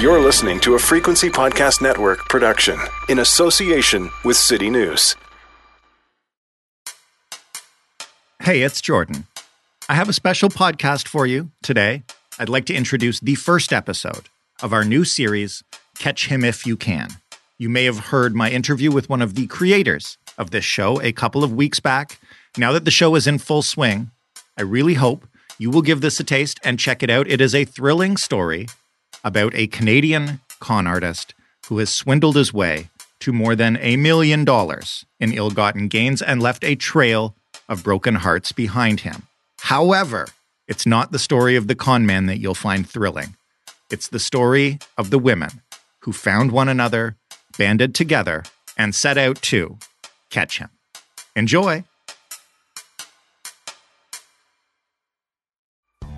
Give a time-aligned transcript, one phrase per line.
[0.00, 2.78] You're listening to a Frequency Podcast Network production
[3.10, 5.14] in association with City News.
[8.42, 9.26] Hey, it's Jordan.
[9.88, 12.04] I have a special podcast for you today.
[12.38, 14.30] I'd like to introduce the first episode
[14.62, 15.62] of our new series,
[15.98, 17.10] Catch Him If You Can.
[17.58, 21.12] You may have heard my interview with one of the creators of this show a
[21.12, 22.18] couple of weeks back.
[22.56, 24.10] Now that the show is in full swing,
[24.56, 25.26] I really hope
[25.58, 27.28] you will give this a taste and check it out.
[27.28, 28.66] It is a thrilling story
[29.24, 31.34] about a Canadian con artist
[31.66, 32.88] who has swindled his way
[33.20, 37.34] to more than a million dollars in ill gotten gains and left a trail
[37.68, 39.22] of broken hearts behind him.
[39.60, 40.26] However,
[40.66, 43.36] it's not the story of the con man that you'll find thrilling.
[43.90, 45.62] It's the story of the women
[46.00, 47.16] who found one another,
[47.58, 48.44] banded together,
[48.76, 49.78] and set out to
[50.30, 50.70] catch him.
[51.36, 51.84] Enjoy!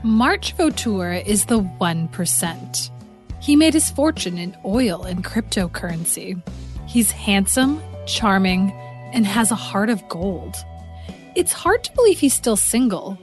[0.04, 2.90] March Vautour is the 1%.
[3.40, 6.42] He made his fortune in oil and cryptocurrency.
[6.88, 8.72] He's handsome, charming,
[9.12, 10.56] and has a heart of gold.
[11.36, 13.16] It's hard to believe he's still single,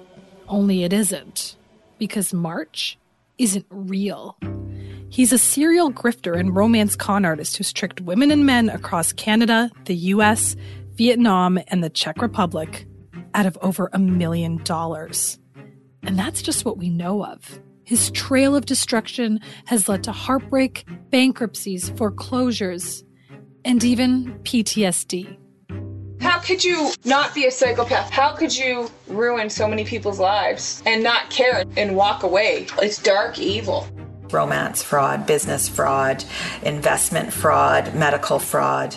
[0.48, 1.58] only it isn't,
[1.98, 2.98] because March
[3.38, 4.38] isn't real.
[5.10, 9.70] He's a serial grifter and romance con artist who's tricked women and men across Canada,
[9.84, 10.56] the US,
[10.94, 12.86] Vietnam, and the Czech Republic
[13.34, 15.40] out of over a million dollars.
[16.04, 17.60] And that's just what we know of.
[17.84, 23.04] His trail of destruction has led to heartbreak, bankruptcies, foreclosures,
[23.66, 25.38] and even PTSD.
[26.22, 28.10] How could you not be a psychopath?
[28.10, 32.68] How could you ruin so many people's lives and not care and walk away?
[32.82, 33.88] It's dark evil.
[34.30, 36.24] Romance fraud, business fraud,
[36.62, 38.96] investment fraud, medical fraud.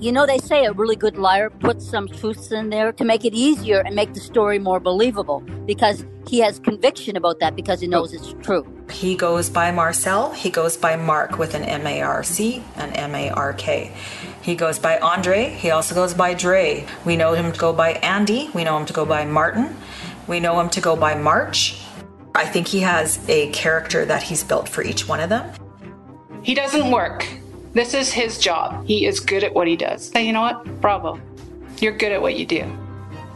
[0.00, 3.24] You know, they say a really good liar puts some truths in there to make
[3.24, 7.80] it easier and make the story more believable because he has conviction about that because
[7.80, 8.66] he knows it's true.
[8.90, 12.96] He goes by Marcel, he goes by Mark with an M A R C and
[12.96, 13.92] M A R K.
[14.42, 16.86] He goes by Andre, he also goes by Dre.
[17.04, 19.76] We know him to go by Andy, we know him to go by Martin,
[20.26, 21.80] we know him to go by March.
[22.34, 25.52] I think he has a character that he's built for each one of them.
[26.42, 27.26] He doesn't work.
[27.72, 28.86] This is his job.
[28.86, 30.10] He is good at what he does.
[30.10, 30.80] Hey, you know what?
[30.80, 31.20] Bravo.
[31.80, 32.64] You're good at what you do.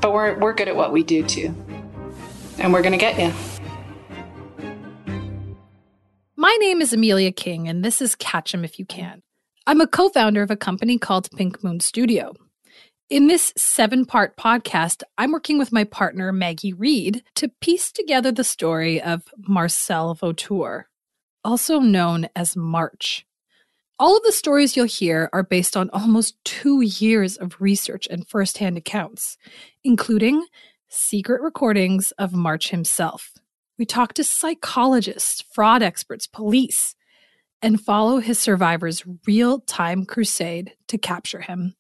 [0.01, 1.55] But we're, we're good at what we do too.
[2.59, 3.33] And we're going to get you.
[6.35, 9.23] My name is Amelia King, and this is Catch Him If You Can.
[9.67, 12.35] I'm a co founder of a company called Pink Moon Studio.
[13.11, 18.33] In this seven part podcast, I'm working with my partner, Maggie Reed, to piece together
[18.33, 20.85] the story of Marcel Vautour,
[21.45, 23.27] also known as March.
[24.03, 28.27] All of the stories you'll hear are based on almost two years of research and
[28.27, 29.39] firsthand accounts,
[29.85, 30.45] including
[30.89, 33.31] secret recordings of March himself.
[33.79, 36.97] We talk to psychologists, fraud experts, police,
[37.63, 41.77] and follow his survivors' real time crusade to capture him.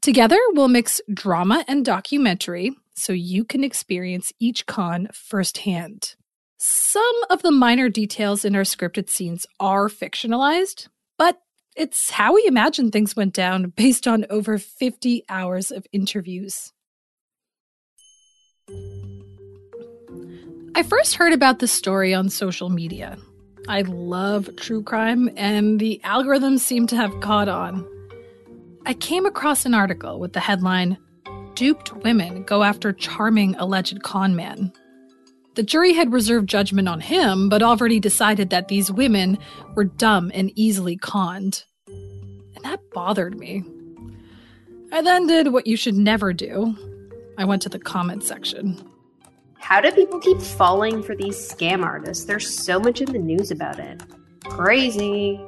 [0.00, 6.14] Together, we'll mix drama and documentary so you can experience each con firsthand.
[6.58, 10.86] Some of the minor details in our scripted scenes are fictionalized,
[11.18, 11.40] but
[11.76, 16.72] it's how we imagine things went down based on over 50 hours of interviews.
[20.74, 23.18] I first heard about this story on social media.
[23.68, 27.86] I love true crime, and the algorithms seem to have caught on.
[28.86, 30.96] I came across an article with the headline
[31.54, 34.72] Duped Women Go After Charming Alleged Con Man.
[35.58, 39.36] The jury had reserved judgment on him, but already decided that these women
[39.74, 41.64] were dumb and easily conned.
[41.88, 43.64] And that bothered me.
[44.92, 46.76] I then did what you should never do
[47.36, 48.80] I went to the comment section.
[49.58, 52.24] How do people keep falling for these scam artists?
[52.24, 54.00] There's so much in the news about it.
[54.44, 55.40] Crazy.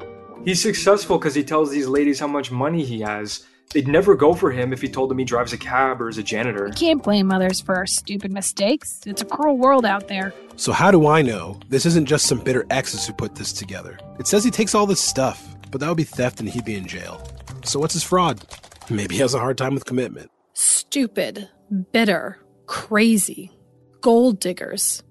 [0.45, 3.47] He's successful because he tells these ladies how much money he has.
[3.73, 6.19] They'd never go for him if he told them he drives a cab or is
[6.19, 6.67] a janitor.
[6.67, 9.01] You can't blame others for our stupid mistakes.
[9.07, 10.35] It's a cruel world out there.
[10.57, 13.99] So, how do I know this isn't just some bitter exes who put this together?
[14.19, 16.75] It says he takes all this stuff, but that would be theft and he'd be
[16.75, 17.25] in jail.
[17.65, 18.45] So, what's his fraud?
[18.91, 20.33] Maybe he has a hard time with commitment.
[20.53, 21.49] Stupid,
[21.93, 23.53] bitter, crazy,
[24.01, 25.05] gold diggers.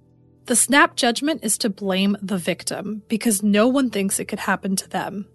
[0.48, 4.76] The snap judgment is to blame the victim because no one thinks it could happen
[4.76, 5.28] to them.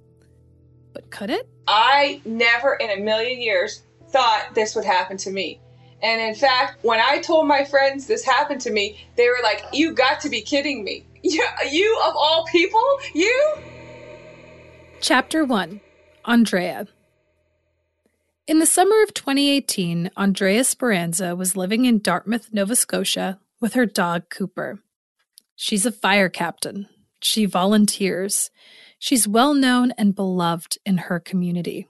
[0.94, 1.48] But could it?
[1.66, 5.60] I never in a million years thought this would happen to me.
[6.02, 9.64] And in fact, when I told my friends this happened to me, they were like,
[9.72, 11.04] You got to be kidding me.
[11.26, 12.84] You, you of all people?
[13.14, 13.54] You?
[15.00, 15.80] Chapter 1
[16.26, 16.86] Andrea.
[18.46, 23.86] In the summer of 2018, Andrea Speranza was living in Dartmouth, Nova Scotia with her
[23.86, 24.80] dog Cooper.
[25.56, 28.50] She's a fire captain, she volunteers.
[29.04, 31.86] She's well known and beloved in her community.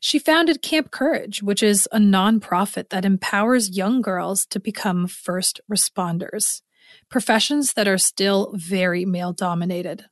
[0.00, 5.62] She founded Camp Courage, which is a nonprofit that empowers young girls to become first
[5.66, 6.60] responders,
[7.08, 10.10] professions that are still very male dominated.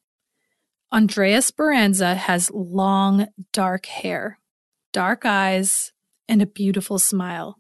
[0.91, 4.39] Andreas Speranza has long, dark hair,
[4.95, 5.93] dark eyes,
[6.27, 7.59] and a beautiful smile.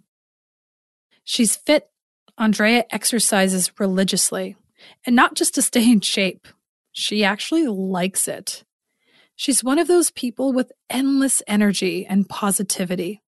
[1.22, 1.90] She's fit.
[2.38, 4.56] Andrea exercises religiously,
[5.05, 6.49] and not just to stay in shape.
[6.94, 8.62] She actually likes it.
[9.35, 13.20] She's one of those people with endless energy and positivity.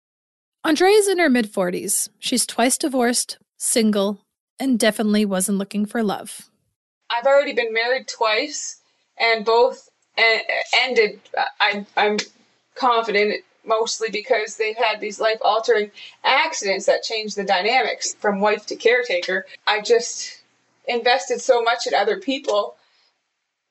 [0.64, 2.08] Andrea's in her mid 40s.
[2.20, 4.20] She's twice divorced, single,
[4.60, 6.48] and definitely wasn't looking for love.
[7.10, 8.80] I've already been married twice,
[9.18, 9.88] and both
[10.72, 11.20] ended.
[11.60, 12.18] I, I'm
[12.76, 15.90] confident mostly because they've had these life altering
[16.22, 19.44] accidents that changed the dynamics from wife to caretaker.
[19.66, 20.40] I just
[20.86, 22.76] invested so much in other people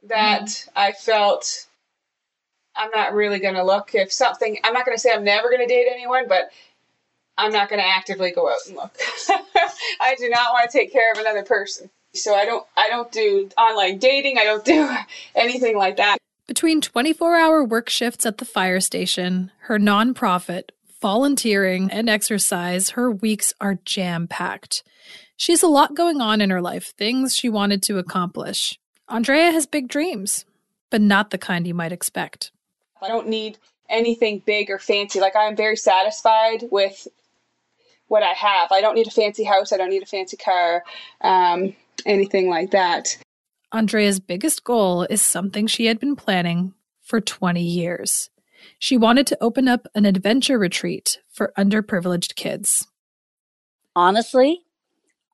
[0.07, 0.69] that mm.
[0.75, 1.67] I felt
[2.75, 5.49] I'm not really going to look if something, I'm not going to say I'm never
[5.49, 6.51] going to date anyone, but
[7.37, 8.97] I'm not going to actively go out and look.
[10.01, 11.89] I do not want to take care of another person.
[12.13, 14.37] So I don't I don't do online dating.
[14.37, 14.89] I don't do
[15.35, 16.17] anything like that.
[16.47, 20.69] Between 24-hour work shifts at the fire station, her nonprofit,
[21.01, 24.83] volunteering, and exercise, her weeks are jam-packed.
[25.37, 28.79] She has a lot going on in her life, things she wanted to accomplish.
[29.07, 30.45] Andrea has big dreams,
[30.89, 32.51] but not the kind you might expect.
[33.01, 33.57] I don't need
[33.89, 35.19] anything big or fancy.
[35.19, 37.07] Like I am very satisfied with
[38.07, 38.71] what I have.
[38.71, 39.71] I don't need a fancy house.
[39.71, 40.83] I don't need a fancy car,
[41.21, 41.75] um,
[42.05, 43.17] anything like that.
[43.71, 48.29] Andrea's biggest goal is something she had been planning for 20 years.
[48.79, 52.87] She wanted to open up an adventure retreat for underprivileged kids.
[53.95, 54.61] Honestly,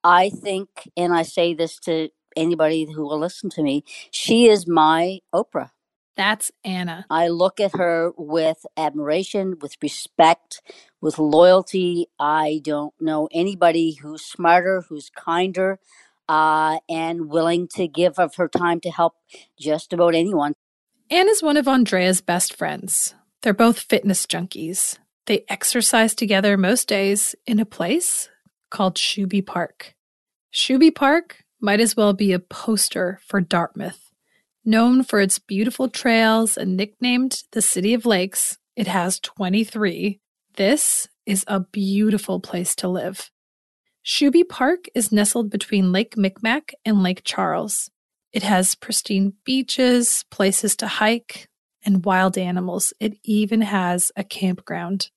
[0.03, 4.67] I think, and I say this to anybody who will listen to me, she is
[4.67, 5.71] my Oprah.
[6.17, 7.05] That's Anna.
[7.09, 10.61] I look at her with admiration, with respect,
[10.99, 12.07] with loyalty.
[12.19, 15.79] I don't know anybody who's smarter, who's kinder,
[16.27, 19.15] uh, and willing to give of her time to help
[19.59, 20.53] just about anyone.
[21.09, 23.15] Anna's one of Andrea's best friends.
[23.41, 24.97] They're both fitness junkies.
[25.25, 28.29] They exercise together most days in a place
[28.69, 29.95] called Shubie Park.
[30.53, 34.11] Shubie Park might as well be a poster for Dartmouth.
[34.65, 40.19] Known for its beautiful trails and nicknamed the City of Lakes, it has 23.
[40.55, 43.31] This is a beautiful place to live.
[44.05, 47.91] Shubie Park is nestled between Lake Micmac and Lake Charles.
[48.33, 51.47] It has pristine beaches, places to hike,
[51.83, 52.93] and wild animals.
[52.99, 55.09] It even has a campground.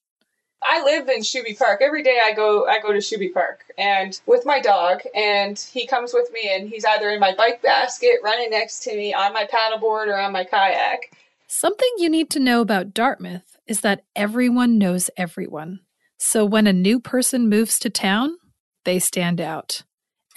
[0.64, 1.82] I live in Shubie Park.
[1.82, 5.86] Every day I go I go to Shubie Park and with my dog and he
[5.86, 9.34] comes with me and he's either in my bike basket running next to me on
[9.34, 11.14] my paddleboard or on my kayak.
[11.46, 15.80] Something you need to know about Dartmouth is that everyone knows everyone.
[16.18, 18.36] So when a new person moves to town,
[18.84, 19.82] they stand out.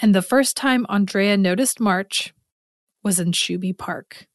[0.01, 2.33] And the first time Andrea noticed March
[3.01, 4.27] was in Shubie Park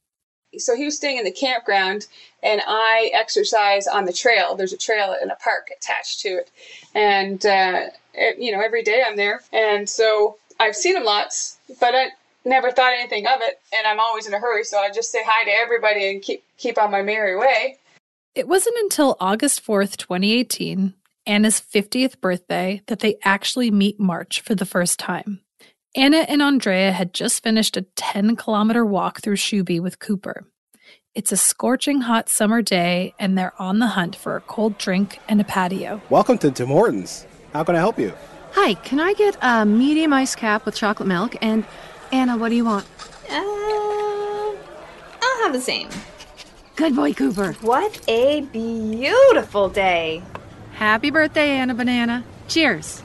[0.58, 2.06] so he was staying in the campground
[2.42, 4.54] and I exercise on the trail.
[4.54, 6.50] There's a trail in a park attached to it.
[6.94, 9.42] And, uh, it, you know, every day I'm there.
[9.52, 12.08] And so I've seen him lots, but I
[12.44, 13.60] never thought anything of it.
[13.76, 14.64] And I'm always in a hurry.
[14.64, 17.78] So I just say hi to everybody and keep, keep on my merry way.
[18.34, 20.94] It wasn't until August 4th, 2018,
[21.26, 25.40] Anna's 50th birthday, that they actually meet March for the first time.
[25.94, 30.46] Anna and Andrea had just finished a 10 kilometer walk through Shubie with Cooper.
[31.14, 35.18] It's a scorching hot summer day, and they're on the hunt for a cold drink
[35.28, 36.00] and a patio.
[36.08, 37.26] Welcome to Tim Hortons.
[37.52, 38.14] How can I help you?
[38.52, 41.36] Hi, can I get a medium ice cap with chocolate milk?
[41.42, 41.62] And
[42.10, 42.86] Anna, what do you want?
[43.28, 43.34] Uh,
[45.20, 45.90] I'll have the same.
[46.74, 47.52] Good boy, Cooper.
[47.60, 50.22] What a beautiful day.
[50.72, 52.24] Happy birthday, Anna Banana.
[52.48, 53.02] Cheers.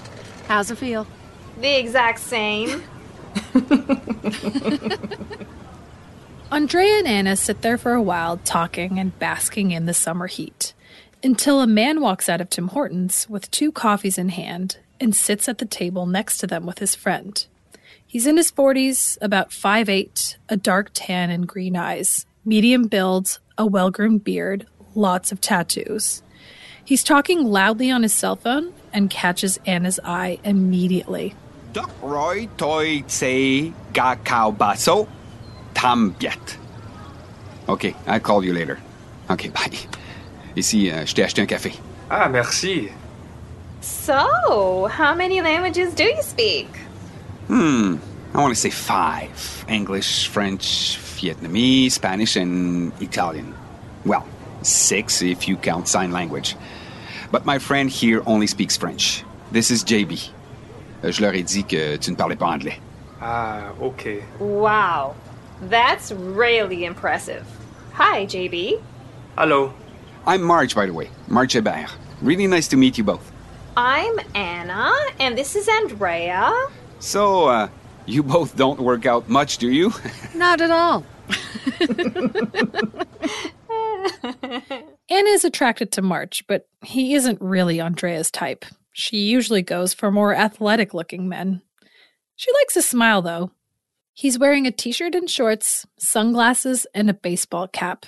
[0.47, 1.05] How's it feel?
[1.59, 2.83] The exact same.
[6.51, 10.73] Andrea and Anna sit there for a while talking and basking in the summer heat
[11.23, 15.49] until a man walks out of Tim Hortons with two coffees in hand and sits
[15.49, 17.45] at the table next to them with his friend.
[18.05, 23.65] He's in his 40s, about 5'8, a dark tan and green eyes, medium build, a
[23.65, 26.21] well groomed beard, lots of tattoos.
[26.85, 31.35] He's talking loudly on his cell phone and catches Anna's eye immediately.
[32.01, 35.07] Roy toi say ga cao baso
[35.73, 36.57] tam biet.
[37.69, 38.79] Okay, I'll call you later.
[39.29, 39.69] Okay, bye.
[40.55, 41.73] Ici, uh, je t'ai acheté un café.
[42.09, 42.89] Ah, merci.
[43.81, 46.67] So, how many languages do you speak?
[47.47, 47.97] Hmm,
[48.33, 53.53] I want to say five English, French, Vietnamese, Spanish, and Italian.
[54.05, 54.25] Well,
[54.61, 56.55] six if you count sign language.
[57.31, 59.23] But my friend here only speaks French.
[59.51, 60.29] This is JB.
[61.03, 62.79] Euh, Je leur ai dit que tu ne parlais pas anglais.
[63.21, 64.23] Ah, okay.
[64.39, 65.15] Wow.
[65.69, 67.45] That's really impressive.
[67.93, 68.79] Hi, JB.
[69.37, 69.73] Hello.
[70.27, 71.09] I'm March, by the way.
[71.27, 71.89] March Hébert.
[72.21, 73.31] Really nice to meet you both.
[73.75, 76.51] I'm Anna, and this is Andrea.
[76.99, 77.67] So, uh,
[78.05, 79.93] you both don't work out much, do you?
[80.35, 81.03] Not at all.
[85.09, 88.65] Anna is attracted to March, but he isn't really Andrea's type.
[88.99, 91.61] She usually goes for more athletic looking men.
[92.35, 93.51] She likes a smile, though.
[94.11, 98.07] He's wearing a t shirt and shorts, sunglasses, and a baseball cap.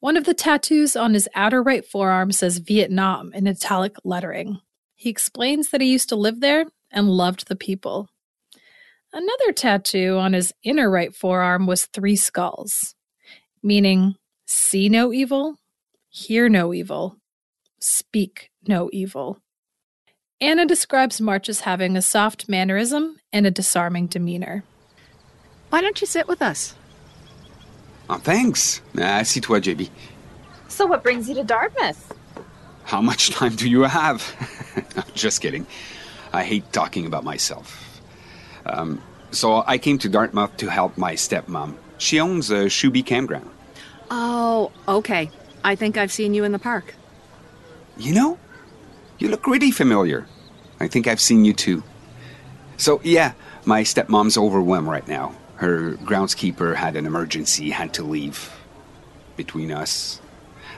[0.00, 4.60] One of the tattoos on his outer right forearm says Vietnam in italic lettering.
[4.96, 8.08] He explains that he used to live there and loved the people.
[9.12, 12.96] Another tattoo on his inner right forearm was three skulls,
[13.62, 15.60] meaning see no evil,
[16.08, 17.16] hear no evil,
[17.78, 19.40] speak no evil.
[20.40, 24.64] Anna describes March as having a soft mannerism and a disarming demeanor.
[25.68, 26.74] Why don't you sit with us?
[28.08, 28.80] Oh, thanks.
[28.96, 29.90] Assis-toi, JB.
[30.68, 32.16] So, what brings you to Dartmouth?
[32.84, 34.24] How much time do you have?
[35.14, 35.66] Just kidding.
[36.32, 38.00] I hate talking about myself.
[38.64, 41.76] Um, so I came to Dartmouth to help my stepmom.
[41.98, 43.50] She owns a Shubie campground.
[44.10, 45.30] Oh, okay.
[45.62, 46.94] I think I've seen you in the park.
[47.96, 48.38] You know,
[49.20, 50.26] you look really familiar.
[50.80, 51.84] I think I've seen you too.
[52.78, 53.34] So, yeah,
[53.66, 55.34] my stepmom's overwhelmed right now.
[55.56, 58.50] Her groundskeeper had an emergency, had to leave.
[59.36, 60.20] Between us,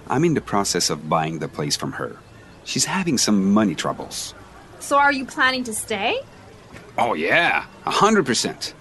[0.09, 2.17] I'm in the process of buying the place from her.
[2.65, 4.35] She's having some money troubles.
[4.81, 6.21] So, are you planning to stay?
[6.99, 8.73] Oh, yeah, a 100%.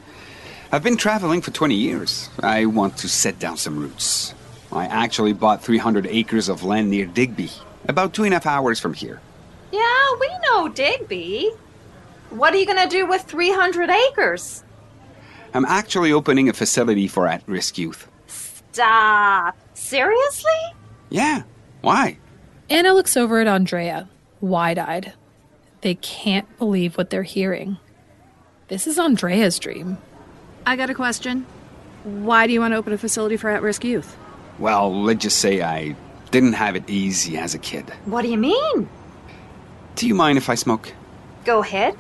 [0.72, 2.30] I've been traveling for 20 years.
[2.42, 4.34] I want to set down some roots.
[4.72, 7.52] I actually bought 300 acres of land near Digby,
[7.88, 9.22] about two and a half hours from here.
[9.72, 11.52] Yeah, we know Digby.
[12.30, 14.64] What are you going to do with 300 acres?
[15.54, 18.08] I'm actually opening a facility for at risk youth.
[18.28, 19.58] Stop.
[19.74, 20.52] Seriously?
[21.10, 21.44] Yeah,
[21.82, 22.18] why?
[22.70, 24.08] Anna looks over at Andrea,
[24.40, 25.14] wide eyed.
[25.82, 27.78] They can't believe what they're hearing.
[28.70, 29.98] This is Andrea's dream.
[30.66, 31.46] I got a question.
[32.04, 34.16] Why do you want to open a facility for at risk youth?
[34.58, 35.96] Well, let's just say I
[36.30, 37.90] didn't have it easy as a kid.
[38.06, 38.88] What do you mean?
[39.96, 40.94] Do you mind if I smoke?
[41.46, 41.98] Go ahead.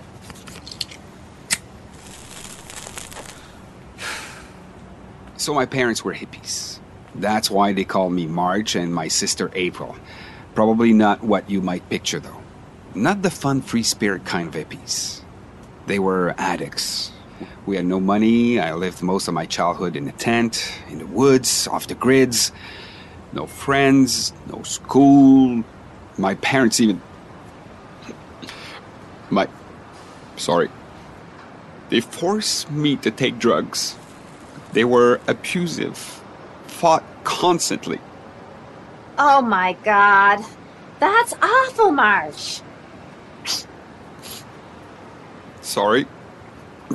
[5.37, 6.79] So, my parents were hippies.
[7.15, 9.95] That's why they call me March and my sister April.
[10.53, 12.41] Probably not what you might picture, though.
[12.93, 15.21] Not the fun, free spirit kind of hippies.
[15.87, 17.11] They were addicts.
[17.65, 18.59] We had no money.
[18.59, 22.51] I lived most of my childhood in a tent, in the woods, off the grids.
[23.33, 25.63] No friends, no school.
[26.17, 27.01] My parents even.
[29.31, 29.47] My.
[30.35, 30.69] Sorry.
[31.89, 33.95] They forced me to take drugs.
[34.73, 35.97] They were abusive,
[36.67, 37.99] fought constantly.
[39.17, 40.45] Oh my god.
[40.99, 42.61] That's awful, March.
[45.61, 46.05] Sorry.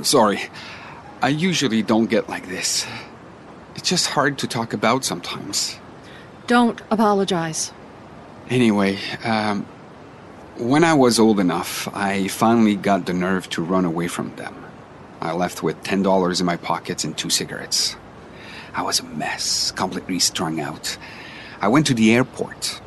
[0.03, 0.41] Sorry.
[1.23, 2.87] I usually don't get like this.
[3.75, 5.79] It's just hard to talk about sometimes.
[6.47, 7.73] Don't apologize.
[8.49, 9.67] Anyway, um,
[10.59, 14.65] when I was old enough, I finally got the nerve to run away from them.
[15.21, 17.97] I left with $10 in my pockets and two cigarettes.
[18.75, 20.97] I was a mess, completely strung out.
[21.61, 22.81] I went to the airport.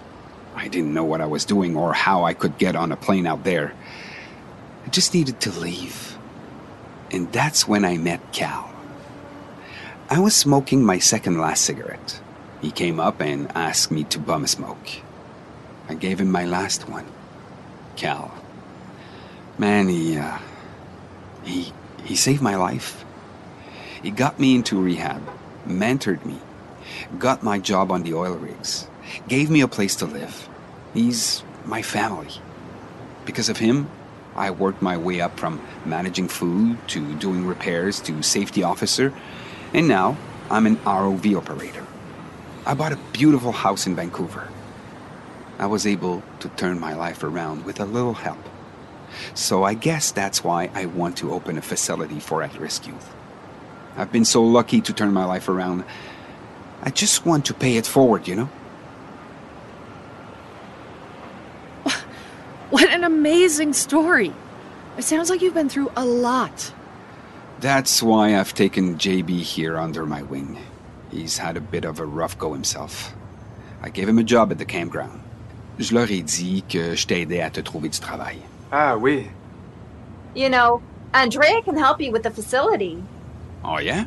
[0.56, 3.28] I didn't know what I was doing or how I could get on a plane
[3.28, 3.74] out there.
[4.86, 6.18] I just needed to leave.
[7.12, 8.74] And that's when I met Cal.
[10.10, 12.20] I was smoking my second last cigarette.
[12.62, 14.90] He came up and asked me to bum a smoke.
[15.88, 17.06] I gave him my last one.
[18.00, 18.34] Cal.
[19.58, 20.38] Man, he, uh,
[21.44, 21.74] he,
[22.06, 23.04] he saved my life.
[24.02, 25.22] He got me into rehab,
[25.68, 26.40] mentored me,
[27.20, 28.88] got my job on the oil rigs,
[29.28, 30.48] gave me a place to live.
[30.94, 32.30] He's my family.
[33.26, 33.90] Because of him,
[34.34, 39.14] I worked my way up from managing food to doing repairs to safety officer,
[39.74, 40.16] and now
[40.50, 41.86] I'm an ROV operator.
[42.66, 44.48] I bought a beautiful house in Vancouver.
[45.60, 48.40] I was able to turn my life around with a little help.
[49.34, 53.14] So I guess that's why I want to open a facility for at risk youth.
[53.98, 55.84] I've been so lucky to turn my life around.
[56.82, 58.50] I just want to pay it forward, you know?
[62.70, 64.34] What an amazing story.
[64.98, 66.72] It sounds like you've been through a lot.
[67.60, 70.58] That's why I've taken JB here under my wing.
[71.12, 73.14] He's had a bit of a rough go himself.
[73.82, 75.22] I gave him a job at the campground.
[75.80, 78.38] Je leur ai dit que je t'aidais à te trouver du travail.
[78.72, 79.30] Ah, oui.
[80.36, 80.82] You know,
[81.14, 83.02] Andrea can help you with the facility.
[83.64, 84.06] Oh, yeah?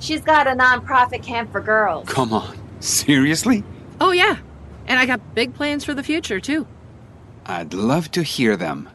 [0.00, 2.08] She's got a non-profit camp for girls.
[2.08, 2.56] Come on.
[2.80, 3.64] Seriously?
[4.00, 4.36] Oh, yeah.
[4.86, 6.66] And I got big plans for the future, too.
[7.46, 8.88] I'd love to hear them.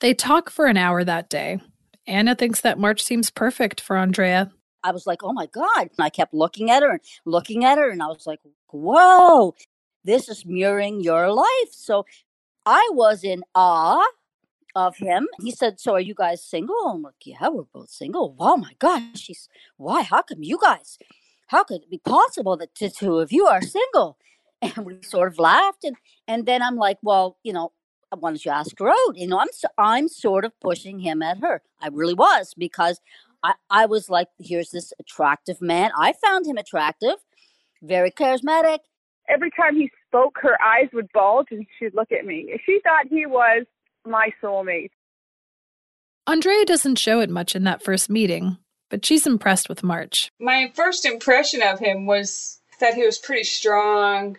[0.00, 1.60] They talk for an hour that day.
[2.08, 4.50] Anna thinks that March seems perfect for Andrea.
[4.82, 5.78] I was like, oh my God.
[5.78, 9.54] And I kept looking at her and looking at her, and I was like, whoa,
[10.04, 11.70] this is mirroring your life.
[11.70, 12.04] So
[12.66, 14.04] I was in awe
[14.74, 15.28] of him.
[15.40, 16.76] He said, So are you guys single?
[16.86, 18.36] I'm like, Yeah, we're both single.
[18.38, 19.18] Oh my God.
[19.18, 20.02] She's, why?
[20.02, 20.98] How come you guys,
[21.48, 24.18] how could it be possible that the two of you are single?
[24.64, 25.82] And we sort of laughed.
[25.82, 25.96] And,
[26.28, 27.72] and then I'm like, Well, you know,
[28.16, 29.16] why don't you ask her out?
[29.16, 31.62] You know, I'm, so, I'm sort of pushing him at her.
[31.80, 33.00] I really was because
[33.42, 35.90] I, I was like, Here's this attractive man.
[35.98, 37.16] I found him attractive,
[37.82, 38.78] very charismatic.
[39.28, 42.60] Every time he spoke, her eyes would bulge and she'd look at me.
[42.66, 43.64] She thought he was
[44.04, 44.90] my soulmate.
[46.26, 48.58] Andrea doesn't show it much in that first meeting,
[48.90, 50.30] but she's impressed with March.
[50.38, 54.36] My first impression of him was that he was pretty strong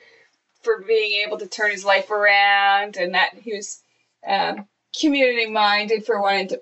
[0.61, 3.81] for being able to turn his life around and that he was
[4.25, 6.61] um, community minded for wanting to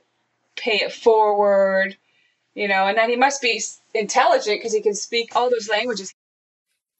[0.56, 1.96] pay it forward,
[2.56, 3.62] you know, and that he must be
[3.94, 6.13] intelligent because he can speak all those languages.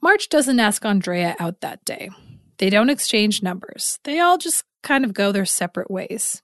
[0.02, 2.10] March doesn't ask Andrea out that day.
[2.58, 4.00] They don't exchange numbers.
[4.04, 6.42] They all just kind of go their separate ways.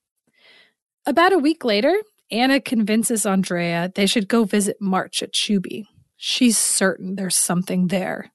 [1.05, 1.95] About a week later,
[2.29, 5.85] Anna convinces Andrea they should go visit March at Shubie.
[6.17, 8.31] She's certain there's something there.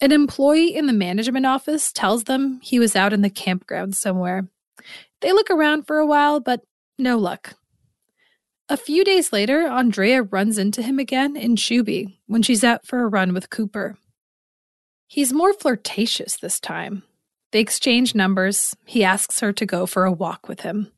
[0.00, 4.48] An employee in the management office tells them he was out in the campground somewhere.
[5.20, 6.62] They look around for a while, but
[6.98, 7.54] no luck.
[8.68, 13.02] A few days later, Andrea runs into him again in Shubie when she's out for
[13.02, 13.96] a run with Cooper.
[15.06, 17.02] He's more flirtatious this time.
[17.52, 18.76] They exchange numbers.
[18.84, 20.90] He asks her to go for a walk with him.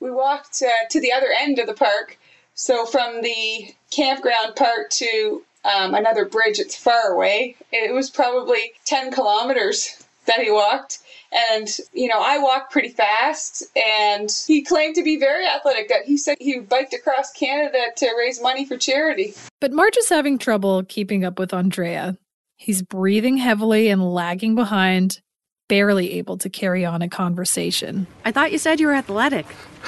[0.00, 2.18] We walked uh, to the other end of the park.
[2.54, 7.56] So from the campground part to um, another bridge, it's far away.
[7.72, 11.00] It was probably 10 kilometers that he walked.
[11.50, 15.88] And, you know, I walked pretty fast, and he claimed to be very athletic.
[15.88, 19.34] That he said he biked across Canada to raise money for charity.
[19.60, 22.16] But March is having trouble keeping up with Andrea.
[22.56, 25.20] He's breathing heavily and lagging behind,
[25.68, 28.06] barely able to carry on a conversation.
[28.24, 29.46] I thought you said you were athletic.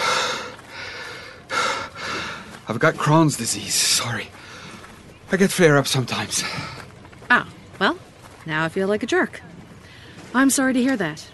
[2.69, 3.75] I've got Crohn's disease.
[3.75, 4.29] Sorry.
[5.31, 6.43] I get flare up sometimes.
[7.31, 7.49] Ah,
[7.79, 7.99] well,
[8.45, 9.41] now I feel like a jerk.
[10.35, 11.27] I'm sorry to hear that.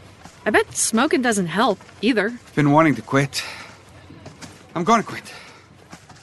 [0.44, 2.38] I bet smoking doesn't help either.
[2.54, 3.44] Been wanting to quit.
[4.74, 5.32] I'm gonna quit.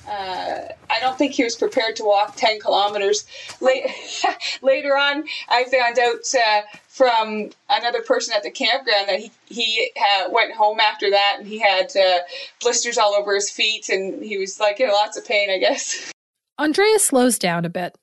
[0.10, 3.26] Uh, I don't think he was prepared to walk 10 kilometers.
[3.62, 3.86] Late,
[4.62, 9.92] later on, I found out uh, from another person at the campground that he, he
[9.96, 12.20] uh, went home after that and he had uh,
[12.60, 16.12] blisters all over his feet and he was like in lots of pain, I guess.
[16.58, 17.96] Andrea slows down a bit.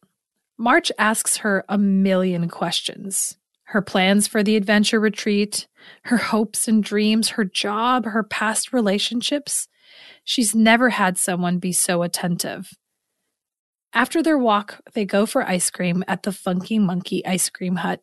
[0.57, 3.37] March asks her a million questions
[3.71, 5.67] her plans for the adventure retreat,
[6.03, 9.67] her hopes and dreams, her job, her past relationships.
[10.27, 12.73] She's never had someone be so attentive.
[13.93, 18.01] After their walk, they go for ice cream at the Funky Monkey Ice Cream Hut.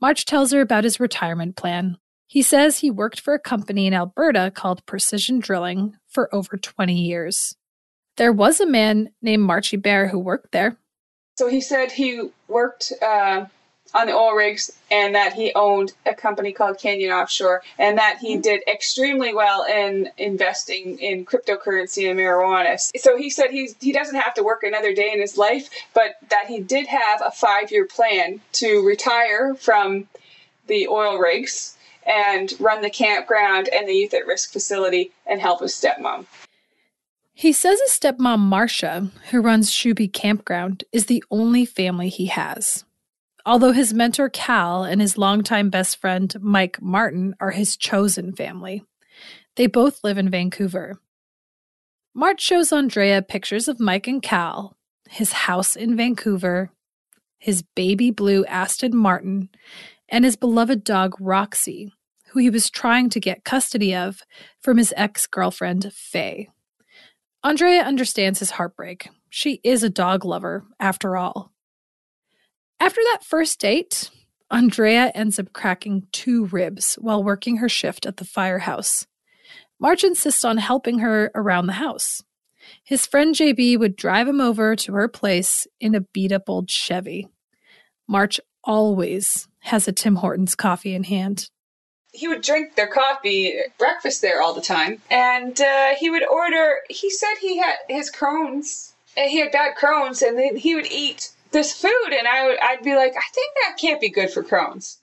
[0.00, 1.96] March tells her about his retirement plan.
[2.26, 6.92] He says he worked for a company in Alberta called Precision Drilling for over 20
[6.92, 7.54] years.
[8.16, 10.76] There was a man named March Hébert who worked there.
[11.38, 13.46] So he said he worked uh,
[13.94, 18.18] on the oil rigs and that he owned a company called Canyon Offshore and that
[18.18, 22.78] he did extremely well in investing in cryptocurrency and marijuana.
[22.98, 26.16] So he said he's, he doesn't have to work another day in his life, but
[26.30, 30.08] that he did have a five year plan to retire from
[30.66, 31.76] the oil rigs
[32.06, 36.26] and run the campground and the youth at risk facility and help his stepmom.
[37.34, 42.84] He says his stepmom, Marcia, who runs Shubie Campground, is the only family he has.
[43.44, 48.84] Although his mentor Cal and his longtime best friend Mike Martin are his chosen family,
[49.56, 51.00] they both live in Vancouver.
[52.14, 54.76] March shows Andrea pictures of Mike and Cal,
[55.08, 56.70] his house in Vancouver,
[57.38, 59.48] his baby blue Aston Martin,
[60.08, 61.92] and his beloved dog Roxy,
[62.28, 64.22] who he was trying to get custody of
[64.60, 66.48] from his ex girlfriend Faye.
[67.42, 69.08] Andrea understands his heartbreak.
[69.28, 71.51] She is a dog lover, after all.
[72.82, 74.10] After that first date,
[74.50, 79.06] Andrea ends up cracking two ribs while working her shift at the firehouse.
[79.78, 82.24] March insists on helping her around the house.
[82.82, 86.68] His friend JB would drive him over to her place in a beat up old
[86.68, 87.28] Chevy.
[88.08, 91.50] March always has a Tim Hortons coffee in hand.
[92.12, 96.78] He would drink their coffee, breakfast there all the time, and uh, he would order.
[96.90, 101.72] He said he had his Crohn's, he had bad Crohn's, and he would eat this
[101.72, 104.98] food, and I would, I'd be like, I think that can't be good for Crohn's.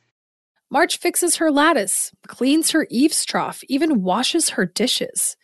[0.72, 5.36] March fixes her lattice, cleans her eaves trough, even washes her dishes.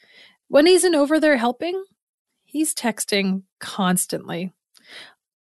[0.48, 1.84] When he isn't over there helping,
[2.44, 4.54] he's texting constantly.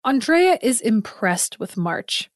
[0.03, 2.29] Andrea is impressed with March.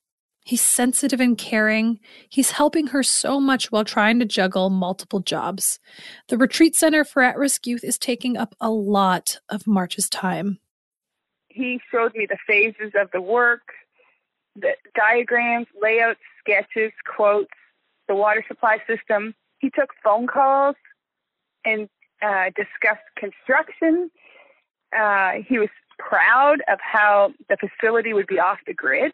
[0.44, 2.00] He's sensitive and caring.
[2.30, 5.80] He's helping her so much while trying to juggle multiple jobs.
[6.28, 10.60] The retreat center for at risk youth is taking up a lot of March's time.
[11.60, 13.74] He showed me the phases of the work,
[14.56, 17.52] the diagrams, layouts, sketches, quotes,
[18.08, 19.36] the water supply system.
[19.60, 20.78] He took phone calls
[21.66, 21.90] and
[22.22, 24.10] uh, discussed construction.
[24.98, 25.68] Uh, he was
[25.98, 29.12] proud of how the facility would be off the grid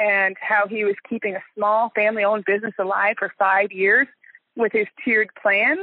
[0.00, 4.08] and how he was keeping a small family owned business alive for five years
[4.56, 5.76] with his tiered plan.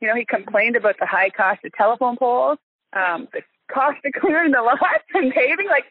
[0.00, 2.58] You know, he complained about the high cost of telephone poles,
[2.94, 5.68] um, the cost of clearing the lots and paving.
[5.68, 5.84] Like,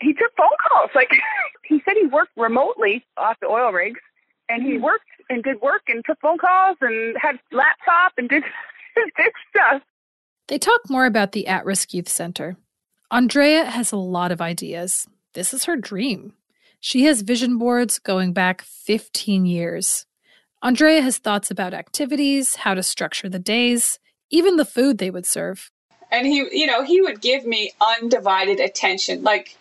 [0.00, 0.90] he took phone calls.
[0.94, 1.10] Like,
[1.64, 4.00] he said he worked remotely off the oil rigs,
[4.48, 4.84] and he hmm.
[4.84, 8.42] worked and did work and took phone calls and had laptop and did,
[9.16, 9.82] did stuff.
[10.48, 12.56] They talk more about the At Risk Youth Center.
[13.10, 15.08] Andrea has a lot of ideas.
[15.34, 16.34] This is her dream.
[16.80, 20.06] She has vision boards going back 15 years.
[20.62, 23.98] Andrea has thoughts about activities, how to structure the days,
[24.30, 25.70] even the food they would serve.
[26.10, 29.22] And he, you know, he would give me undivided attention.
[29.22, 29.56] Like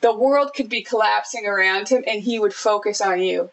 [0.00, 3.50] the world could be collapsing around him and he would focus on you.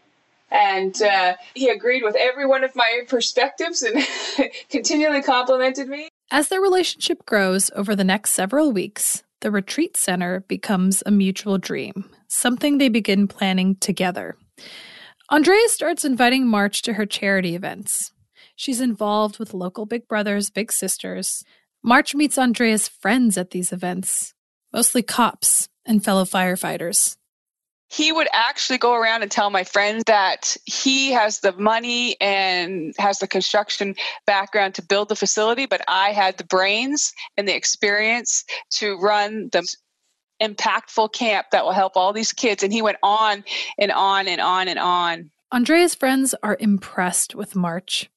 [0.51, 4.05] And uh, he agreed with every one of my perspectives and
[4.69, 6.09] continually complimented me.
[6.29, 11.57] As their relationship grows over the next several weeks, the retreat center becomes a mutual
[11.57, 14.35] dream, something they begin planning together.
[15.29, 18.11] Andrea starts inviting March to her charity events.
[18.55, 21.43] She's involved with local Big Brothers, Big Sisters.
[21.83, 24.33] March meets Andrea's friends at these events,
[24.71, 27.17] mostly cops and fellow firefighters
[27.93, 32.95] he would actually go around and tell my friends that he has the money and
[32.97, 33.93] has the construction
[34.25, 39.49] background to build the facility, but I had the brains and the experience to run
[39.51, 39.63] the
[40.41, 42.63] impactful camp that will help all these kids.
[42.63, 43.43] And he went on
[43.77, 45.29] and on and on and on.
[45.51, 48.09] Andrea's friends are impressed with March.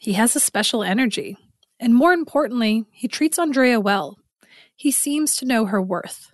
[0.00, 1.36] He has a special energy.
[1.82, 4.16] And more importantly, he treats Andrea well.
[4.74, 6.32] He seems to know her worth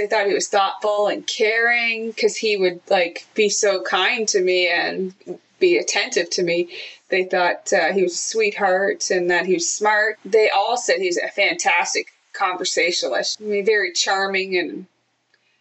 [0.00, 4.40] they thought he was thoughtful and caring because he would like be so kind to
[4.40, 5.14] me and
[5.58, 6.70] be attentive to me.
[7.10, 10.18] They thought uh, he was a sweetheart and that he was smart.
[10.24, 13.42] They all said he's a fantastic conversationalist.
[13.42, 14.86] I mean, very charming, and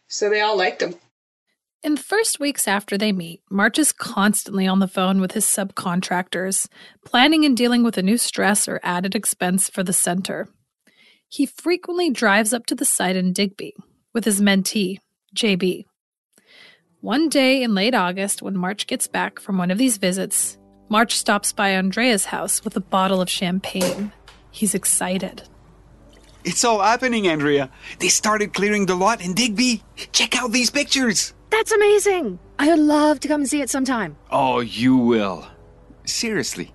[0.07, 0.95] so they all liked him.
[1.81, 5.45] In the first weeks after they meet, March is constantly on the phone with his
[5.45, 6.67] subcontractors,
[7.05, 10.49] planning and dealing with a new stress or added expense for the center.
[11.29, 13.75] He frequently drives up to the site in Digby,
[14.13, 14.97] with his mentee,
[15.33, 15.85] JB.
[16.99, 20.57] One day in late August, when March gets back from one of these visits,
[20.89, 24.11] March stops by Andrea's house with a bottle of champagne.
[24.51, 25.43] He's excited.
[26.43, 27.71] It's all happening, Andrea.
[27.99, 29.81] They started clearing the lot in Digby.
[30.11, 31.33] Check out these pictures.
[31.49, 32.39] That's amazing.
[32.57, 34.15] I would love to come and see it sometime.
[34.31, 35.47] Oh, you will.
[36.05, 36.73] Seriously.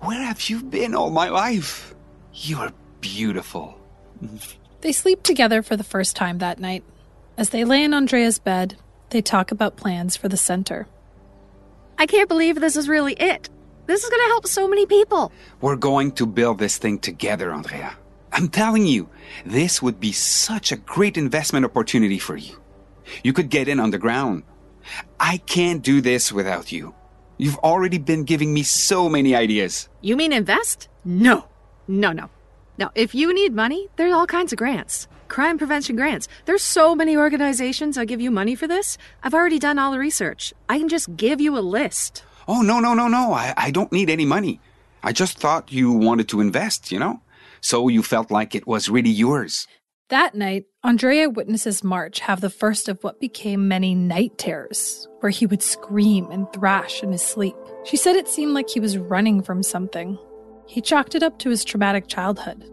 [0.00, 1.94] Where have you been all my life?
[2.32, 3.78] You're beautiful.
[4.80, 6.84] They sleep together for the first time that night.
[7.36, 8.76] As they lay in Andrea's bed,
[9.10, 10.86] they talk about plans for the center.
[11.98, 13.48] I can't believe this is really it.
[13.86, 15.32] This is going to help so many people.
[15.60, 17.96] We're going to build this thing together, Andrea.
[18.32, 19.08] I'm telling you,
[19.44, 22.59] this would be such a great investment opportunity for you.
[23.22, 24.42] You could get in on the ground.
[25.18, 26.94] I can't do this without you.
[27.38, 29.88] You've already been giving me so many ideas.
[30.02, 30.88] You mean invest?
[31.04, 31.46] No.
[31.88, 32.28] No, no.
[32.76, 35.08] Now, if you need money, there's all kinds of grants.
[35.28, 36.28] Crime prevention grants.
[36.44, 38.98] There's so many organizations that'll give you money for this.
[39.22, 40.52] I've already done all the research.
[40.68, 42.24] I can just give you a list.
[42.48, 43.32] Oh, no, no, no, no.
[43.32, 44.60] I, I don't need any money.
[45.02, 47.22] I just thought you wanted to invest, you know?
[47.60, 49.66] So you felt like it was really yours.
[50.10, 55.30] That night, Andrea witnesses March have the first of what became many night terrors, where
[55.30, 57.54] he would scream and thrash in his sleep.
[57.84, 60.18] She said it seemed like he was running from something.
[60.66, 62.64] He chalked it up to his traumatic childhood.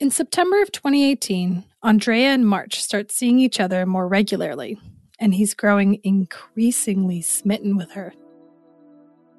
[0.00, 4.76] In September of 2018, Andrea and March start seeing each other more regularly,
[5.20, 8.12] and he's growing increasingly smitten with her.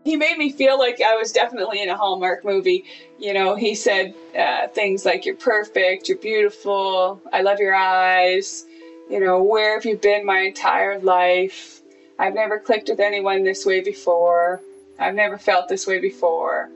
[0.05, 2.85] He made me feel like I was definitely in a Hallmark movie.
[3.17, 8.65] You know, he said uh, things like, You're perfect, you're beautiful, I love your eyes.
[9.09, 11.81] You know, where have you been my entire life?
[12.19, 14.61] I've never clicked with anyone this way before.
[14.99, 16.69] I've never felt this way before.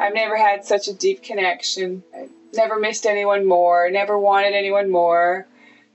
[0.00, 2.04] I've never had such a deep connection.
[2.16, 5.48] I've never missed anyone more, never wanted anyone more.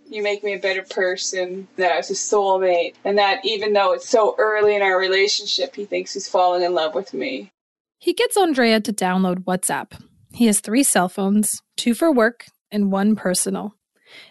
[0.09, 3.93] You make me a better person, that I was a soulmate, and that even though
[3.93, 7.51] it's so early in our relationship, he thinks he's falling in love with me.
[7.99, 9.99] He gets Andrea to download WhatsApp.
[10.33, 13.75] He has three cell phones two for work and one personal.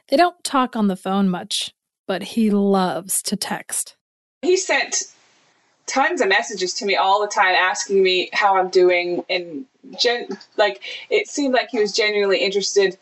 [0.08, 1.72] They don't talk on the phone much,
[2.06, 3.96] but he loves to text.
[4.42, 5.04] He sent
[5.87, 9.64] tons of messages to me all the time asking me how I'm doing and
[10.00, 12.98] gen- like it seemed like he was genuinely interested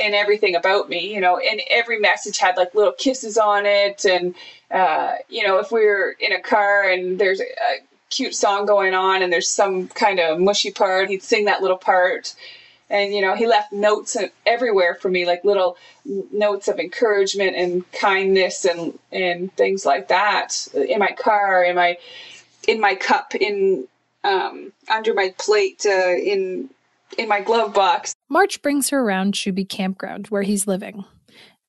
[0.00, 4.04] in everything about me, you know, and every message had like little kisses on it.
[4.04, 4.34] And
[4.70, 7.76] uh, you know, if we were in a car and there's a, a
[8.10, 11.78] cute song going on and there's some kind of mushy part, he'd sing that little
[11.78, 12.34] part.
[12.88, 15.76] And you know he left notes everywhere for me like little
[16.32, 21.98] notes of encouragement and kindness and and things like that in my car in my
[22.66, 23.86] in my cup in
[24.24, 26.68] um, under my plate uh, in
[27.18, 28.14] in my glove box.
[28.28, 31.04] March brings her around Shubie campground where he's living.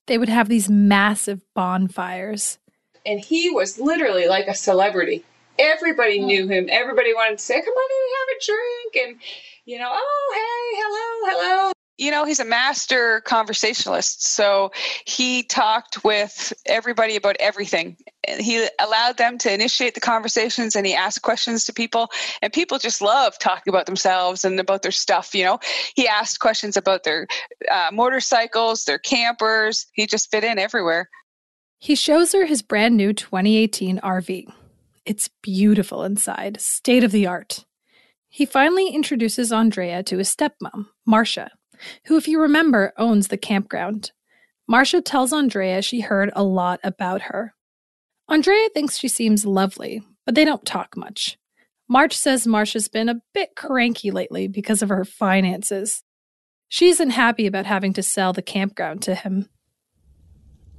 [0.08, 2.58] They would have these massive bonfires.
[3.06, 5.23] And he was literally like a celebrity.
[5.58, 6.25] Everybody hmm.
[6.25, 6.67] knew him.
[6.69, 9.21] Everybody wanted to say come on in and have a drink and
[9.65, 11.71] you know, oh, hey, hello, hello.
[12.02, 14.26] You know, he's a master conversationalist.
[14.26, 14.72] So
[15.06, 17.96] he talked with everybody about everything.
[18.40, 22.10] He allowed them to initiate the conversations and he asked questions to people.
[22.42, 25.36] And people just love talking about themselves and about their stuff.
[25.36, 25.60] You know,
[25.96, 27.28] he asked questions about their
[27.72, 29.86] uh, motorcycles, their campers.
[29.94, 31.08] He just fit in everywhere.
[31.78, 34.52] He shows her his brand new 2018 RV.
[35.06, 37.66] It's beautiful inside, state of the art.
[38.28, 41.52] He finally introduces Andrea to his stepmom, Marcia,
[42.06, 44.12] who, if you remember, owns the campground.
[44.67, 47.54] Marcia tells Andrea she heard a lot about her.
[48.30, 51.38] Andrea thinks she seems lovely, but they don't talk much.
[51.89, 56.04] March says Marcia's been a bit cranky lately because of her finances.
[56.70, 59.50] She isn't happy about having to sell the campground to him.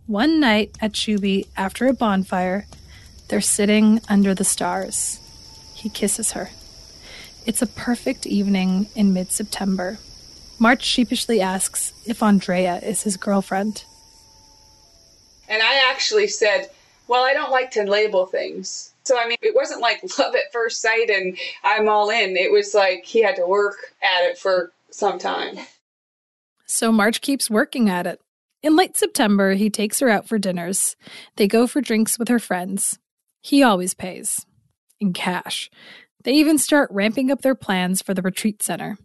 [0.07, 2.67] One night at Shubie, after a bonfire,
[3.29, 5.21] they're sitting under the stars.
[5.75, 6.49] He kisses her.
[7.45, 9.99] It's a perfect evening in mid September.
[10.63, 13.85] March sheepishly asks if Andrea is his girlfriend.
[15.49, 16.71] And I actually said,
[17.09, 18.95] Well, I don't like to label things.
[19.03, 22.37] So, I mean, it wasn't like love at first sight and I'm all in.
[22.37, 25.59] It was like he had to work at it for some time.
[26.67, 28.21] So, March keeps working at it.
[28.63, 30.95] In late September, he takes her out for dinners.
[31.35, 33.01] They go for drinks with her friends.
[33.41, 34.47] He always pays
[35.01, 35.69] in cash.
[36.23, 38.97] They even start ramping up their plans for the retreat center.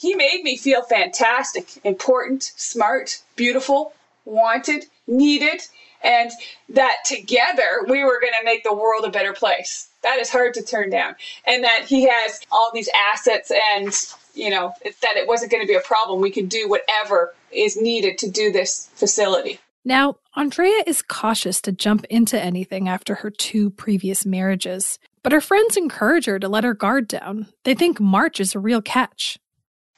[0.00, 3.92] He made me feel fantastic, important, smart, beautiful,
[4.24, 5.60] wanted, needed,
[6.02, 6.30] and
[6.70, 9.90] that together we were going to make the world a better place.
[10.02, 11.16] That is hard to turn down.
[11.46, 13.94] And that he has all these assets and,
[14.34, 16.22] you know, that it wasn't going to be a problem.
[16.22, 19.60] We could do whatever is needed to do this facility.
[19.84, 24.98] Now, Andrea is cautious to jump into anything after her two previous marriages.
[25.22, 27.48] But her friends encourage her to let her guard down.
[27.64, 29.38] They think March is a real catch.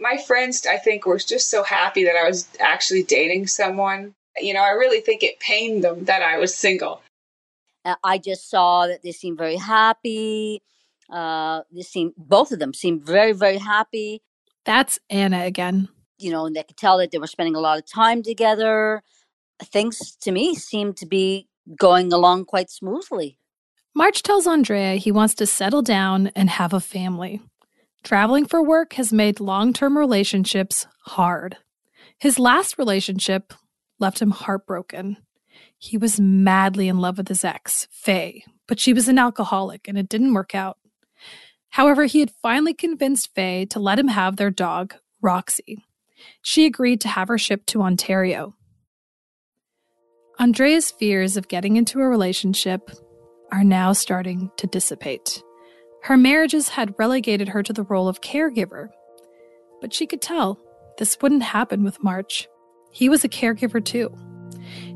[0.02, 4.14] My friends, I think, were just so happy that I was actually dating someone.
[4.36, 7.00] You know, I really think it pained them that I was single.
[7.84, 10.60] Uh, I just saw that they seemed very happy.
[11.08, 14.22] Uh, they seemed both of them seemed very, very happy.
[14.64, 15.88] That's Anna again.
[16.18, 19.02] You know, and they could tell that they were spending a lot of time together.
[19.62, 23.38] Things to me seemed to be going along quite smoothly.
[23.94, 27.40] March tells Andrea he wants to settle down and have a family.
[28.02, 31.56] Traveling for work has made long term relationships hard.
[32.18, 33.52] His last relationship
[33.98, 35.18] left him heartbroken.
[35.78, 39.96] He was madly in love with his ex, Faye, but she was an alcoholic and
[39.96, 40.78] it didn't work out.
[41.70, 45.84] However, he had finally convinced Faye to let him have their dog, Roxy.
[46.42, 48.54] She agreed to have her shipped to Ontario.
[50.38, 52.90] Andrea's fears of getting into a relationship
[53.52, 55.42] are now starting to dissipate.
[56.02, 58.88] Her marriages had relegated her to the role of caregiver,
[59.80, 60.58] but she could tell
[60.98, 62.48] this wouldn't happen with March.
[62.90, 64.12] He was a caregiver too.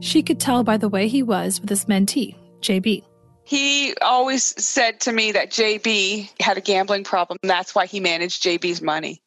[0.00, 3.04] She could tell by the way he was with his mentee, JB.
[3.44, 7.38] He always said to me that JB had a gambling problem.
[7.42, 9.22] That's why he managed JB's money.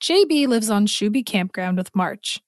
[0.00, 2.40] JB lives on Shubie Campground with March.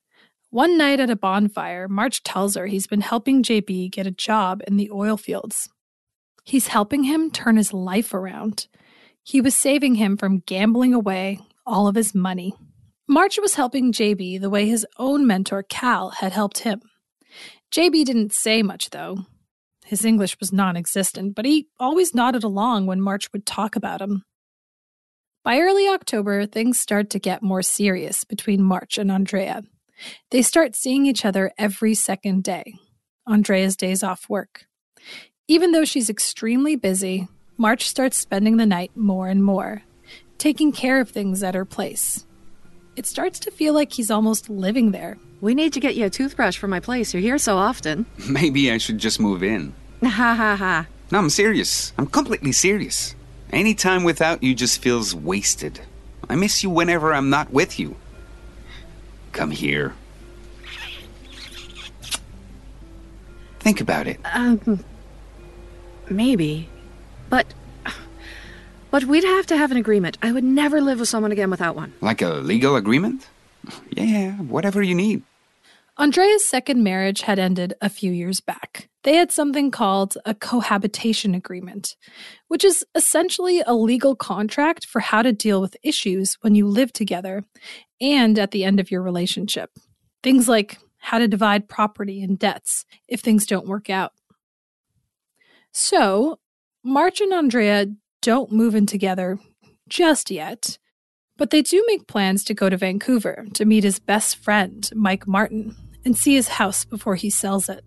[0.48, 4.62] One night at a bonfire, March tells her he's been helping JB get a job
[4.66, 5.68] in the oil fields.
[6.44, 8.68] He's helping him turn his life around.
[9.22, 12.54] He was saving him from gambling away all of his money.
[13.09, 16.83] March was helping JB the way his own mentor Cal had helped him.
[17.72, 19.24] JB didn't say much, though.
[19.85, 24.00] His English was non existent, but he always nodded along when March would talk about
[24.00, 24.22] him.
[25.42, 29.62] By early October, things start to get more serious between March and Andrea.
[30.30, 32.74] They start seeing each other every second day,
[33.26, 34.66] Andrea's days off work.
[35.46, 37.28] Even though she's extremely busy,
[37.59, 39.83] March starts spending the night more and more,
[40.38, 42.24] taking care of things at her place.
[42.96, 45.18] It starts to feel like he's almost living there.
[45.42, 47.12] We need to get you a toothbrush for my place.
[47.12, 48.07] You're here so often.
[48.26, 49.74] Maybe I should just move in.
[50.02, 50.87] Ha ha ha.
[51.12, 51.92] No, I'm serious.
[51.98, 53.14] I'm completely serious.
[53.52, 55.78] Any time without you just feels wasted.
[56.26, 57.96] I miss you whenever I'm not with you.
[59.33, 59.92] Come here.
[63.61, 64.18] Think about it.
[64.24, 64.83] Um,
[66.10, 66.68] maybe.
[67.30, 67.46] But.
[68.90, 70.18] But we'd have to have an agreement.
[70.22, 71.92] I would never live with someone again without one.
[72.00, 73.26] Like a legal agreement?
[73.90, 75.22] Yeah, whatever you need.
[75.96, 78.88] Andrea's second marriage had ended a few years back.
[79.04, 81.94] They had something called a cohabitation agreement,
[82.48, 86.92] which is essentially a legal contract for how to deal with issues when you live
[86.92, 87.44] together
[88.00, 89.70] and at the end of your relationship.
[90.22, 94.12] Things like how to divide property and debts if things don't work out.
[95.76, 96.38] So,
[96.84, 97.87] March and Andrea
[98.22, 99.40] don't move in together
[99.88, 100.78] just yet,
[101.37, 105.26] but they do make plans to go to Vancouver to meet his best friend, Mike
[105.26, 107.84] Martin, and see his house before he sells it.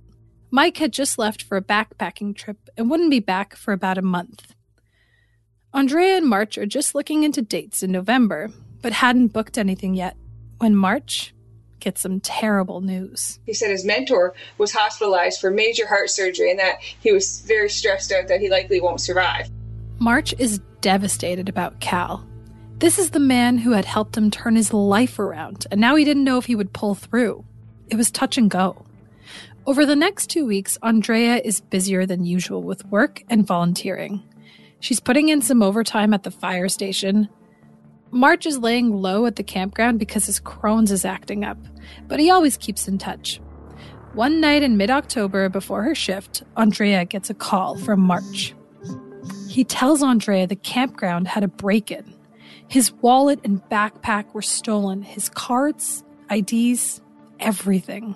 [0.52, 4.02] Mike had just left for a backpacking trip and wouldn't be back for about a
[4.02, 4.54] month.
[5.74, 8.50] Andrea and March are just looking into dates in November,
[8.82, 10.18] but hadn't booked anything yet
[10.58, 11.34] when March
[11.80, 13.40] gets some terrible news.
[13.46, 17.70] He said his mentor was hospitalized for major heart surgery and that he was very
[17.70, 19.50] stressed out that he likely won't survive.
[20.00, 22.26] March is devastated about Cal.
[22.80, 26.06] This is the man who had helped him turn his life around, and now he
[26.06, 27.44] didn't know if he would pull through.
[27.90, 28.86] It was touch and go.
[29.66, 34.24] Over the next two weeks, Andrea is busier than usual with work and volunteering.
[34.80, 37.30] She's putting in some overtime at the fire station.
[38.12, 41.58] March is laying low at the campground because his Crohn's is acting up,
[42.08, 43.42] but he always keeps in touch.
[44.14, 48.56] One night in mid October, before her shift, Andrea gets a call from March.
[49.50, 52.14] He tells Andrea the campground had a break in.
[52.68, 57.02] His wallet and backpack were stolen, his cards, IDs,
[57.40, 58.16] everything.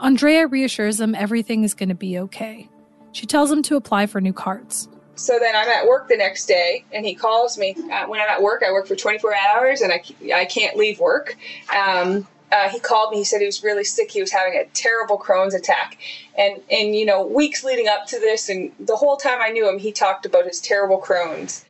[0.00, 2.68] Andrea reassures him everything is going to be okay.
[3.12, 4.88] She tells him to apply for new cards.
[5.20, 7.76] So then I'm at work the next day, and he calls me.
[7.92, 10.02] Uh, when I'm at work, I work for 24 hours, and I,
[10.34, 11.36] I can't leave work.
[11.76, 13.18] Um, uh, he called me.
[13.18, 14.10] He said he was really sick.
[14.10, 15.98] He was having a terrible Crohn's attack,
[16.38, 19.68] and and you know weeks leading up to this, and the whole time I knew
[19.68, 21.66] him, he talked about his terrible Crohn's.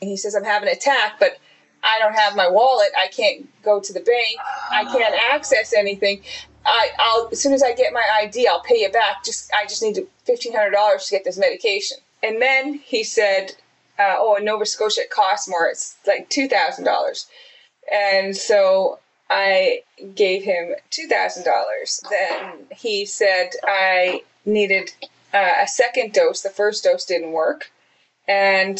[0.00, 1.38] And he says I'm having an attack, but
[1.84, 2.88] I don't have my wallet.
[3.00, 4.36] I can't go to the bank.
[4.72, 6.22] I can't access anything.
[6.66, 9.24] I, will as soon as I get my ID, I'll pay you back.
[9.24, 11.98] Just I just need fifteen hundred dollars to get this medication.
[12.22, 13.52] And then he said,
[13.98, 15.66] uh, "Oh, in Nova Scotia it costs more.
[15.66, 17.26] It's like two thousand dollars."
[17.92, 19.82] And so I
[20.14, 22.00] gave him two thousand dollars.
[22.10, 24.92] Then he said I needed
[25.34, 26.42] uh, a second dose.
[26.42, 27.70] The first dose didn't work,
[28.28, 28.78] and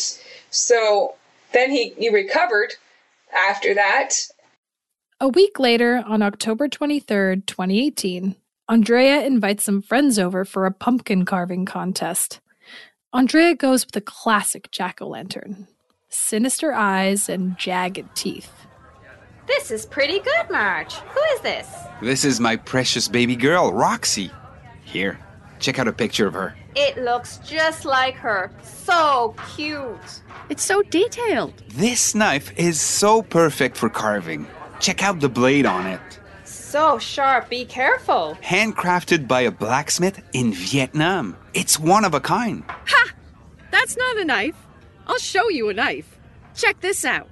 [0.50, 1.14] so
[1.52, 2.74] then he he recovered
[3.34, 4.14] after that.
[5.20, 8.34] A week later, on October 23rd, 2018,
[8.68, 12.40] Andrea invites some friends over for a pumpkin carving contest.
[13.14, 15.68] Andrea goes with a classic jack o' lantern
[16.08, 18.50] sinister eyes and jagged teeth.
[19.46, 20.94] This is pretty good, March.
[20.94, 21.68] Who is this?
[22.00, 24.30] This is my precious baby girl, Roxy.
[24.84, 25.18] Here,
[25.58, 26.54] check out a picture of her.
[26.74, 28.50] It looks just like her.
[28.62, 30.22] So cute.
[30.48, 31.62] It's so detailed.
[31.68, 34.46] This knife is so perfect for carving.
[34.80, 36.20] Check out the blade on it.
[36.72, 38.38] So sharp, be careful.
[38.42, 41.36] Handcrafted by a blacksmith in Vietnam.
[41.52, 42.64] It's one of a kind.
[42.66, 43.12] Ha!
[43.70, 44.56] That's not a knife.
[45.06, 46.18] I'll show you a knife.
[46.54, 47.28] Check this out.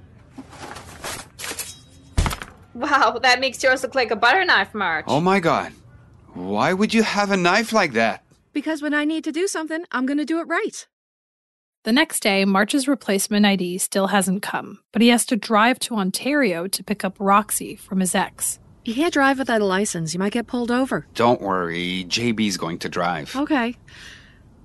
[2.74, 5.06] Wow, that makes yours look like a butter knife, March.
[5.08, 5.72] Oh my god.
[6.34, 8.22] Why would you have a knife like that?
[8.52, 10.86] Because when I need to do something, I'm going to do it right.
[11.84, 15.96] The next day, March's replacement ID still hasn't come, but he has to drive to
[15.96, 18.58] Ontario to pick up Roxy from his ex.
[18.90, 20.14] You can't drive without a license.
[20.14, 21.06] You might get pulled over.
[21.14, 23.36] Don't worry, JB's going to drive.
[23.36, 23.76] Okay.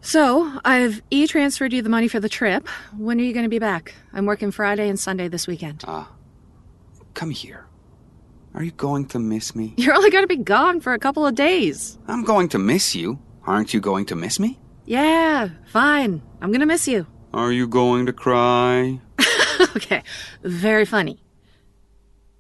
[0.02, 2.68] So, I've e transferred you the money for the trip.
[2.98, 3.94] When are you going to be back?
[4.14, 5.84] I'm working Friday and Sunday this weekend.
[5.88, 6.12] Ah.
[7.14, 7.68] Come here.
[8.56, 9.76] Are you going to miss me?
[9.78, 12.00] You're only going to be gone for a couple of days.
[12.08, 13.20] I'm going to miss you.
[13.46, 14.58] Aren't you going to miss me?
[14.86, 16.24] Yeah, fine.
[16.42, 17.06] I'm going to miss you.
[17.32, 19.00] Are you going to cry?
[19.76, 20.02] okay,
[20.42, 21.20] very funny.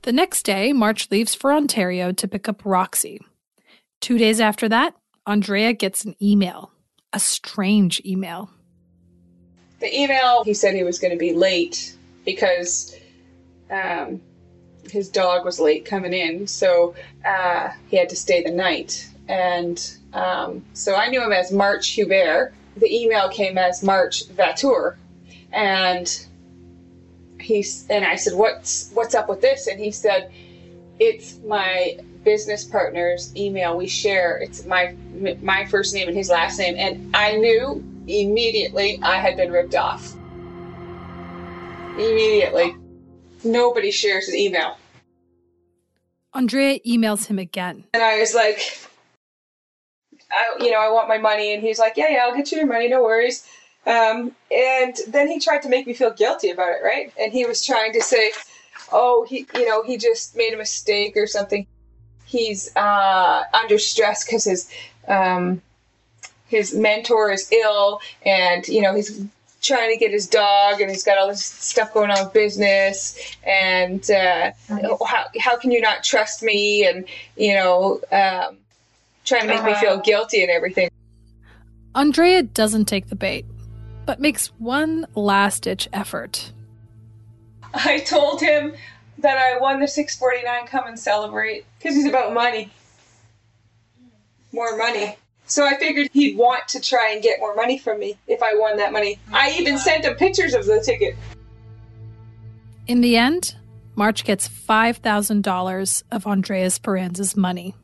[0.05, 3.19] The next day, March leaves for Ontario to pick up Roxy.
[4.01, 4.93] Two days after that,
[5.25, 6.71] Andrea gets an email,
[7.11, 8.51] a strange email.
[9.79, 12.95] The email, he said he was going to be late because
[13.71, 14.21] um,
[14.91, 16.93] his dog was late coming in, so
[17.25, 19.09] uh, he had to stay the night.
[19.27, 19.83] And
[20.13, 22.53] um, so I knew him as March Hébert.
[22.77, 24.97] The email came as March Vautour,
[25.51, 26.27] and
[27.45, 30.31] he's and I said, "What's what's up with this?" And he said,
[30.99, 33.77] "It's my business partner's email.
[33.77, 34.37] We share.
[34.37, 34.95] It's my
[35.41, 39.75] my first name and his last name." And I knew immediately I had been ripped
[39.75, 40.13] off.
[41.93, 42.75] Immediately,
[43.43, 44.77] nobody shares an email.
[46.33, 47.85] Andrea emails him again.
[47.93, 48.59] And I was like,
[50.29, 51.53] I, you know, I want my money.
[51.53, 52.89] And he's like, yeah, yeah, I'll get you your money.
[52.89, 53.47] No worries.
[53.85, 57.13] Um, and then he tried to make me feel guilty about it, right?
[57.19, 58.31] And he was trying to say,
[58.91, 61.67] oh, he, you know, he just made a mistake or something.
[62.25, 64.69] He's uh, under stress because his
[65.07, 65.61] um,
[66.47, 69.23] his mentor is ill, and you know he's
[69.61, 73.17] trying to get his dog, and he's got all this stuff going on with business,
[73.45, 74.51] and uh,
[75.05, 76.85] how how can you not trust me?
[76.85, 77.05] And
[77.37, 78.57] you know, um,
[79.23, 80.89] trying to make me feel guilty and everything.
[81.93, 83.45] Andrea doesn't take the bait,
[84.05, 86.51] but makes one last ditch effort.
[87.73, 88.73] I told him
[89.17, 92.71] that I won the 649 come and celebrate because he's about money.
[94.51, 95.17] More money.
[95.47, 98.55] So I figured he'd want to try and get more money from me if I
[98.55, 99.19] won that money.
[99.31, 101.15] I even sent him pictures of the ticket.
[102.87, 103.55] In the end,
[103.95, 107.75] March gets $5,000 of Andreas Peranza's money.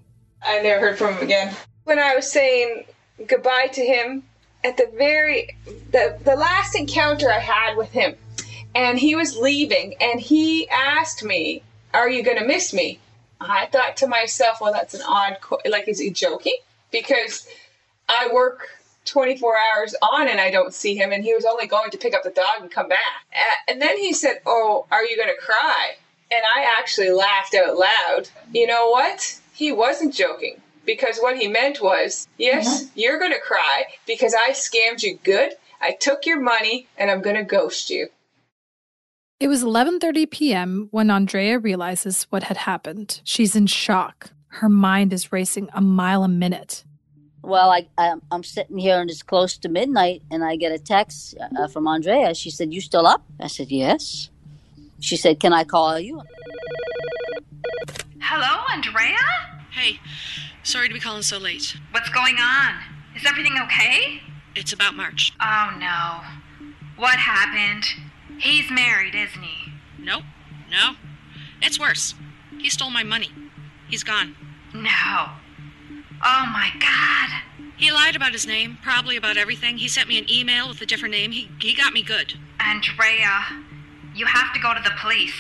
[0.43, 1.53] I never heard from him again.
[1.83, 2.85] When I was saying
[3.27, 4.23] goodbye to him,
[4.63, 5.55] at the very
[5.91, 8.15] the the last encounter I had with him,
[8.75, 12.99] and he was leaving, and he asked me, "Are you going to miss me?"
[13.39, 15.37] I thought to myself, "Well, that's an odd.
[15.41, 16.57] Co- like, is he joking?"
[16.91, 17.47] Because
[18.09, 18.67] I work
[19.05, 22.13] 24 hours on and I don't see him, and he was only going to pick
[22.13, 22.99] up the dog and come back.
[23.67, 25.95] And then he said, "Oh, are you going to cry?"
[26.29, 28.29] And I actually laughed out loud.
[28.53, 29.39] You know what?
[29.53, 34.51] He wasn't joking because what he meant was, yes, you're going to cry because I
[34.51, 35.53] scammed you good.
[35.81, 38.09] I took your money and I'm going to ghost you.
[39.39, 40.87] It was 11:30 p.m.
[40.91, 43.21] when Andrea realizes what had happened.
[43.23, 44.31] She's in shock.
[44.59, 46.83] Her mind is racing a mile a minute.
[47.41, 50.77] Well, I, I'm, I'm sitting here and it's close to midnight, and I get a
[50.77, 52.35] text uh, from Andrea.
[52.35, 54.29] She said, "You still up?" I said, "Yes."
[54.99, 56.21] She said, "Can I call you?"
[58.19, 59.60] Hello, Andrea?
[59.71, 59.99] Hey,
[60.63, 61.77] sorry to be calling so late.
[61.91, 62.75] What's going on?
[63.15, 64.21] Is everything okay?
[64.53, 65.31] It's about March.
[65.41, 66.21] Oh no.
[66.97, 67.85] What happened?
[68.37, 69.71] He's married, isn't he?
[69.97, 70.23] Nope,
[70.69, 70.95] no.
[71.61, 72.15] It's worse.
[72.59, 73.29] He stole my money.
[73.89, 74.35] He's gone.
[74.73, 75.29] No.
[76.23, 77.41] Oh my god.
[77.77, 79.77] He lied about his name, probably about everything.
[79.77, 81.31] He sent me an email with a different name.
[81.31, 82.33] He, he got me good.
[82.59, 83.63] Andrea,
[84.13, 85.33] you have to go to the police.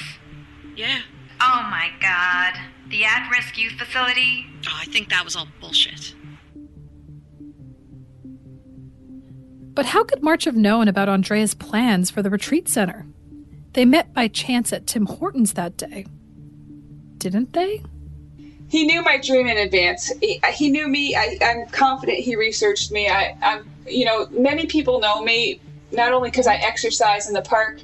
[0.75, 1.01] Yeah.
[1.41, 2.70] Oh my god.
[2.89, 4.45] The at risk youth facility?
[4.67, 6.15] Oh, I think that was all bullshit.
[9.73, 13.05] But how could March have known about Andrea's plans for the retreat center?
[13.73, 16.05] They met by chance at Tim Hortons that day.
[17.17, 17.83] Didn't they?
[18.67, 20.11] He knew my dream in advance.
[20.21, 21.15] He, he knew me.
[21.15, 23.07] I, I'm confident he researched me.
[23.07, 25.59] I, I'm, you know, many people know me
[25.91, 27.81] not only because I exercise in the park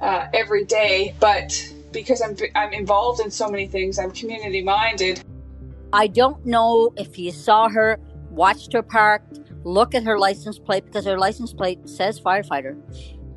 [0.00, 3.98] uh, every day, but because I'm I'm involved in so many things.
[3.98, 5.22] I'm community minded.
[5.92, 7.98] I don't know if he saw her,
[8.30, 12.80] watched her parked, look at her license plate because her license plate says firefighter,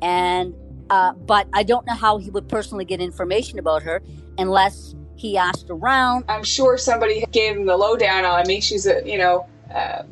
[0.02, 0.54] and
[0.90, 4.02] uh, but I don't know how he would personally get information about her
[4.38, 6.24] unless he asked around.
[6.28, 8.60] I'm sure somebody gave him the lowdown on me.
[8.60, 10.02] She's a you know uh,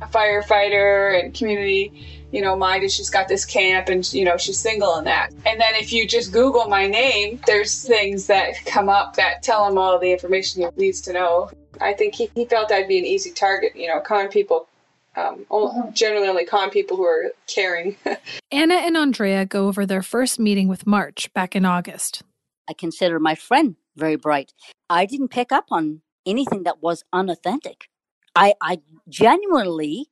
[0.00, 2.90] a firefighter and community you know minded.
[2.90, 5.30] She's got this camp and you know she's single and that.
[5.46, 9.68] And then if you just Google my name, there's things that come up that tell
[9.68, 11.50] him all the information he needs to know.
[11.80, 13.76] I think he, he felt I'd be an easy target.
[13.76, 14.68] You know, con people
[15.16, 15.44] um,
[15.92, 17.96] generally only con people who are caring.
[18.50, 22.22] Anna and Andrea go over their first meeting with March back in August.
[22.68, 24.52] I consider my friend very bright.
[24.88, 27.88] I didn't pick up on anything that was unauthentic.
[28.34, 30.08] I, I genuinely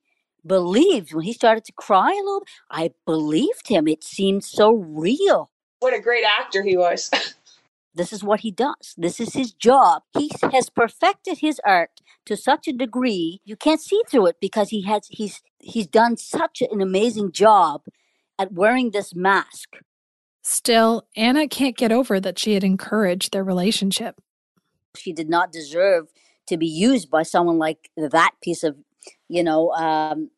[0.47, 2.47] believed when he started to cry a little.
[2.71, 3.89] I believed him.
[3.89, 5.51] It seemed so real.
[5.81, 7.11] What a great actor he was.
[7.93, 8.95] This is what he does.
[8.97, 10.03] This is his job.
[10.17, 14.71] He has perfected his art to such a degree you can't see through it because
[14.71, 17.83] he has he's he's done such an amazing job
[18.39, 19.77] at wearing this mask.
[20.43, 24.21] Still, Anna can't get over that she had encouraged their relationship.
[24.97, 26.09] She did not deserve
[26.47, 28.77] to be used by someone like that piece of,
[29.31, 30.31] you know, um,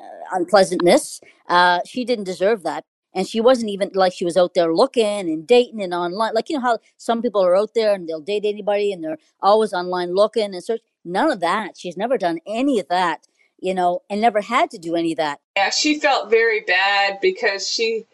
[0.00, 1.20] uh, unpleasantness.
[1.48, 2.84] Uh, she didn't deserve that.
[3.12, 6.34] And she wasn't even like she was out there looking and dating and online.
[6.34, 9.16] Like, you know how some people are out there and they'll date anybody and they're
[9.40, 10.82] always online looking and search.
[11.04, 11.78] None of that.
[11.78, 13.26] She's never done any of that,
[13.58, 15.40] you know, and never had to do any of that.
[15.56, 18.04] Yeah, she felt very bad because she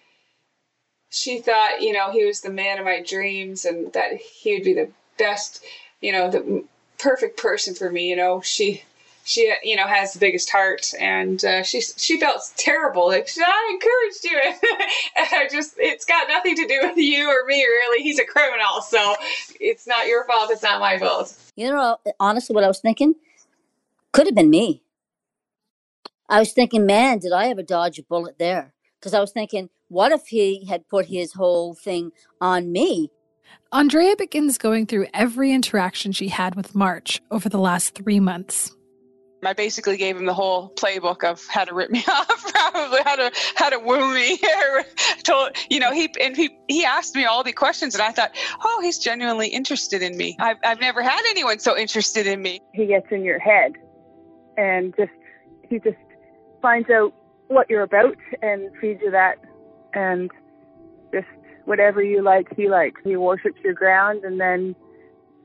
[1.10, 4.64] she thought, you know, he was the man of my dreams and that he would
[4.64, 5.64] be the best,
[6.00, 6.64] you know, the
[6.98, 8.08] perfect person for me.
[8.08, 8.84] You know, she
[9.24, 13.70] she you know has the biggest heart and uh, she she felt terrible like i
[13.72, 14.40] encouraged you
[15.16, 18.24] and i just it's got nothing to do with you or me really he's a
[18.24, 19.14] criminal so
[19.60, 23.14] it's not your fault it's not my fault You know, honestly, what I was thinking
[24.12, 24.82] could have been me.
[26.28, 28.72] I was thinking, man, did I ever dodge a bullet there?
[28.98, 33.10] Because I was thinking, what if he had put his whole thing on me?
[33.70, 38.74] Andrea begins going through every interaction she had with March over the last three months.
[39.44, 43.16] I basically gave him the whole playbook of how to rip me off, probably how
[43.16, 44.38] to how to woo me.
[45.24, 48.30] Told you know he and he he asked me all the questions, and I thought,
[48.64, 50.36] oh, he's genuinely interested in me.
[50.38, 52.60] I've I've never had anyone so interested in me.
[52.72, 53.72] He gets in your head,
[54.56, 55.10] and just
[55.68, 55.96] he just
[56.60, 57.12] finds out
[57.48, 59.38] what you're about and feeds you that,
[59.92, 60.30] and
[61.12, 61.26] just
[61.64, 63.00] whatever you like, he likes.
[63.02, 64.76] He worships your ground, and then,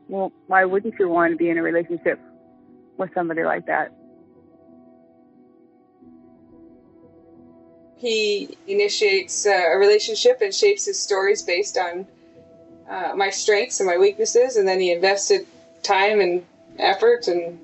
[0.08, 2.20] well, why wouldn't you want to be in a relationship
[2.98, 3.92] with somebody like that?
[7.98, 12.06] he initiates uh, a relationship and shapes his stories based on
[12.90, 15.46] uh, my strengths and my weaknesses and then he invested
[15.84, 16.46] time and
[16.78, 17.60] effort and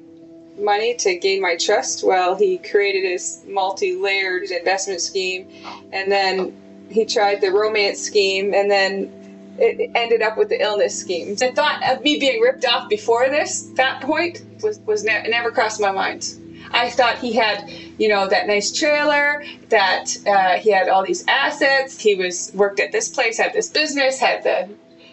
[0.57, 5.47] money to gain my trust while he created his multi-layered investment scheme
[5.91, 6.55] and then
[6.89, 9.22] he tried the romance scheme and then
[9.57, 13.29] it ended up with the illness scheme the thought of me being ripped off before
[13.29, 16.35] this that point was, was ne- never crossed my mind
[16.73, 21.25] I thought he had, you know, that nice trailer, that uh, he had all these
[21.27, 21.99] assets.
[21.99, 24.69] He was worked at this place, had this business, had the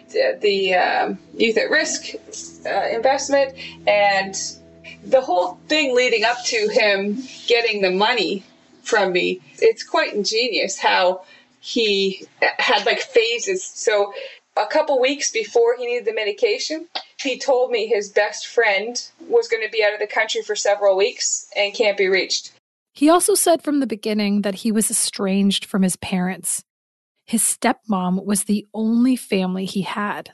[0.09, 2.15] the, the um, youth at risk
[2.65, 3.53] uh, investment,
[3.87, 4.35] and
[5.05, 8.43] the whole thing leading up to him getting the money
[8.83, 9.39] from me.
[9.59, 11.23] It's quite ingenious how
[11.61, 13.63] he had like phases.
[13.63, 14.13] So
[14.57, 16.87] a couple weeks before he needed the medication,
[17.21, 20.55] he told me his best friend was going to be out of the country for
[20.55, 22.51] several weeks and can't be reached.
[22.93, 26.63] He also said from the beginning that he was estranged from his parents.
[27.25, 30.31] His stepmom was the only family he had.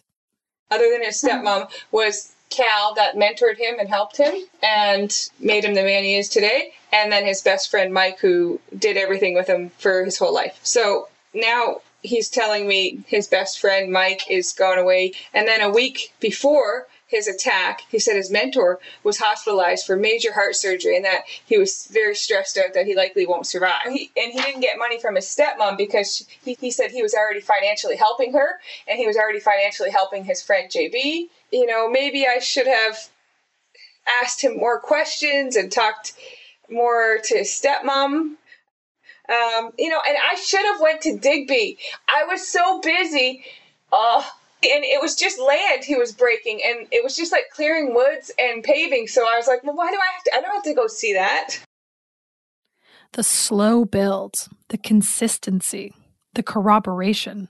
[0.71, 5.75] Other than his stepmom was Cal that mentored him and helped him and made him
[5.75, 9.47] the man he is today, and then his best friend Mike who did everything with
[9.47, 10.59] him for his whole life.
[10.63, 15.13] So now he's telling me his best friend Mike is gone away.
[15.33, 20.33] And then a week before his attack, he said his mentor was hospitalized for major
[20.33, 23.87] heart surgery and that he was very stressed out that he likely won't survive.
[23.89, 27.13] He, and he didn't get money from his stepmom because he, he said he was
[27.13, 31.29] already financially helping her and he was already financially helping his friend JB.
[31.51, 33.09] You know, maybe I should have
[34.21, 36.13] asked him more questions and talked
[36.69, 38.35] more to his stepmom
[39.29, 41.77] um, you know, and I should have went to Digby.
[42.07, 43.43] I was so busy.
[43.91, 44.23] Uh,
[44.63, 48.31] and it was just land he was breaking, and it was just like clearing woods
[48.39, 49.07] and paving.
[49.07, 50.31] So I was like, well, why do I have to?
[50.35, 51.59] I don't have to go see that.
[53.13, 55.93] The slow build, the consistency,
[56.33, 57.49] the corroboration.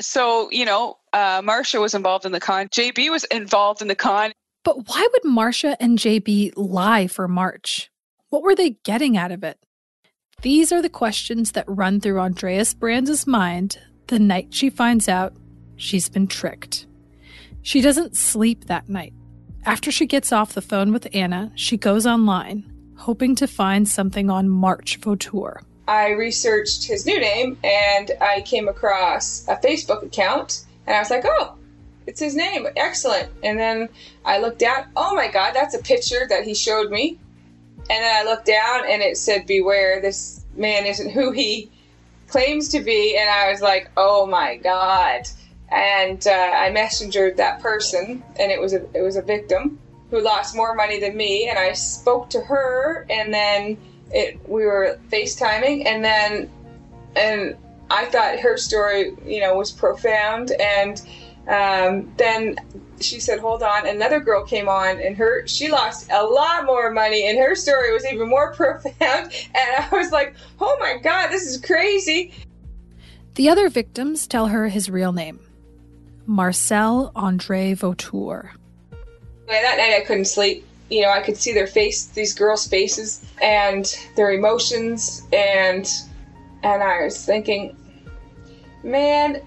[0.00, 2.68] So you know, uh, Marcia was involved in the con.
[2.68, 4.32] JB was involved in the con.
[4.62, 7.90] But why would Marcia and JB lie for March?
[8.28, 9.58] What were they getting out of it?
[10.42, 15.34] These are the questions that run through Andreas Brands' mind the night she finds out
[15.76, 16.86] she's been tricked.
[17.60, 19.12] She doesn't sleep that night.
[19.66, 24.30] After she gets off the phone with Anna, she goes online, hoping to find something
[24.30, 25.60] on March Vautour.
[25.86, 31.10] I researched his new name and I came across a Facebook account and I was
[31.10, 31.56] like, oh,
[32.06, 32.66] it's his name.
[32.76, 33.30] Excellent.
[33.42, 33.90] And then
[34.24, 37.18] I looked at, Oh my God, that's a picture that he showed me.
[37.90, 41.70] And then I looked down and it said, Beware, this man isn't who he
[42.28, 43.16] claims to be.
[43.16, 45.28] And I was like, Oh my God.
[45.72, 49.78] And uh, I messengered that person, and it was a it was a victim
[50.10, 51.48] who lost more money than me.
[51.48, 53.78] And I spoke to her, and then
[54.10, 56.50] it we were FaceTiming, and then
[57.14, 57.56] and
[57.88, 61.00] I thought her story, you know, was profound, and
[61.48, 62.56] Um, then
[63.00, 66.90] she said, "Hold on." Another girl came on, and her she lost a lot more
[66.90, 69.32] money, and her story was even more profound.
[69.54, 72.32] And I was like, "Oh my god, this is crazy."
[73.34, 75.40] The other victims tell her his real name
[76.26, 78.50] Marcel Andre Vautour.
[78.92, 80.64] And that night I couldn't sleep.
[80.90, 85.88] You know, I could see their face, these girls' faces, and their emotions, and
[86.62, 87.76] and I was thinking,
[88.82, 89.40] man,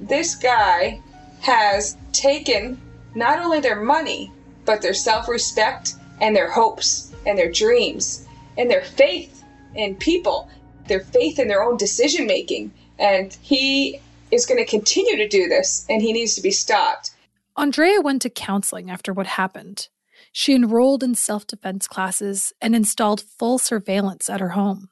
[0.00, 1.00] this guy
[1.42, 2.80] has taken
[3.14, 4.32] not only their money,
[4.64, 8.26] but their self-respect and their hopes and their dreams
[8.56, 9.42] and their faith
[9.74, 10.48] in people,
[10.86, 12.72] their faith in their own decision making.
[12.98, 17.10] And he is going to continue to do this, and he needs to be stopped.
[17.56, 19.88] Andrea went to counseling after what happened.
[20.32, 24.88] She enrolled in self defense classes and installed full surveillance at her home.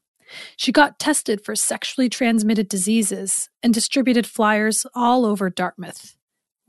[0.57, 6.17] She got tested for sexually transmitted diseases and distributed flyers all over Dartmouth,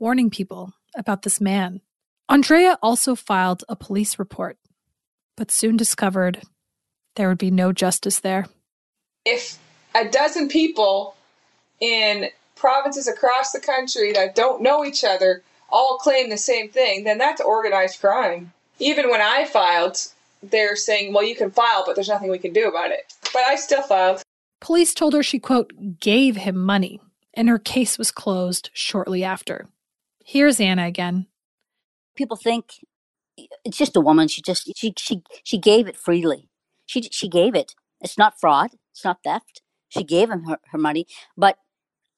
[0.02, 1.80] warning people about this man.
[2.28, 4.58] Andrea also filed a police report,
[5.36, 6.42] but soon discovered
[7.14, 8.46] there would be no justice there.
[9.24, 9.58] If
[9.94, 11.14] a dozen people
[11.78, 17.04] in provinces across the country that don't know each other all claim the same thing,
[17.04, 18.52] then that's organized crime.
[18.80, 19.98] Even when I filed,
[20.42, 23.14] they're saying, well, you can file, but there's nothing we can do about it.
[23.32, 24.20] But I still filed.
[24.60, 27.00] Police told her she, quote, gave him money,
[27.34, 29.68] and her case was closed shortly after.
[30.24, 31.26] Here's Anna again.
[32.16, 32.72] People think
[33.64, 34.28] it's just a woman.
[34.28, 36.48] She just she she she gave it freely.
[36.86, 37.74] She she gave it.
[38.00, 38.70] It's not fraud.
[38.92, 39.62] It's not theft.
[39.88, 41.06] She gave him her, her money,
[41.36, 41.58] but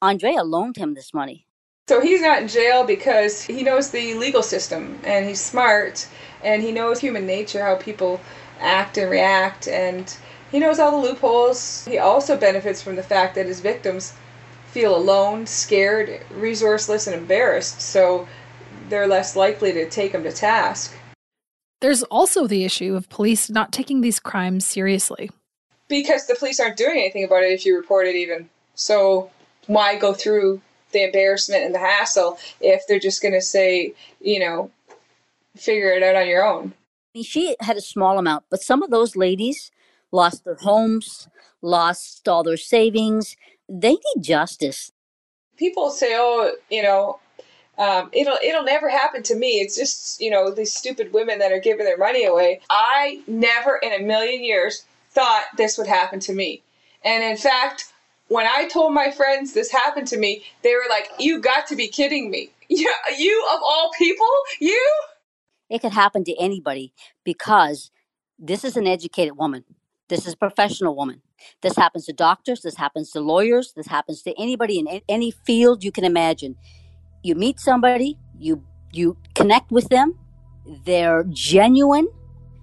[0.01, 1.47] Andrea loaned him this money.
[1.89, 6.09] So he's not in jail because he knows the legal system and he's smart
[6.43, 8.21] and he knows human nature, how people
[8.61, 10.17] act and react, and
[10.51, 11.85] he knows all the loopholes.
[11.87, 14.15] He also benefits from the fact that his victims
[14.75, 18.27] feel alone, scared, resourceless, and embarrassed, so
[18.89, 20.93] they're less likely to take them to task.
[21.81, 25.31] There's also the issue of police not taking these crimes seriously.
[25.89, 28.51] Because the police aren't doing anything about it if you report it, even.
[28.75, 29.31] So
[29.69, 30.61] why go through
[30.91, 34.73] the embarrassment and the hassle if they're just going to say, you know,
[35.57, 36.73] figure it out on your own.
[37.15, 39.71] I mean, she had a small amount, but some of those ladies
[40.11, 41.29] lost their homes,
[41.63, 43.37] lost all their savings.
[43.69, 44.93] They need justice.
[45.57, 47.21] People say, "Oh, you know,
[47.79, 49.61] um, it'll it'll never happen to me.
[49.61, 53.77] It's just you know these stupid women that are giving their money away." I never
[53.77, 56.63] in a million years thought this would happen to me,
[57.05, 57.93] and in fact,
[58.29, 61.77] when I told my friends this happened to me, they were like, "You got to
[61.77, 62.51] be kidding me!
[62.67, 64.27] You, you of all people,
[64.59, 64.91] you."
[65.69, 66.95] It could happen to anybody
[67.25, 67.91] because
[68.39, 69.65] this is an educated woman.
[70.15, 71.23] This is a professional woman.
[71.61, 72.63] This happens to doctors.
[72.63, 73.73] This happens to lawyers.
[73.73, 76.55] This happens to anybody in any field you can imagine.
[77.25, 78.63] You meet somebody, you
[78.93, 80.17] you connect with them.
[80.85, 82.07] They're genuine,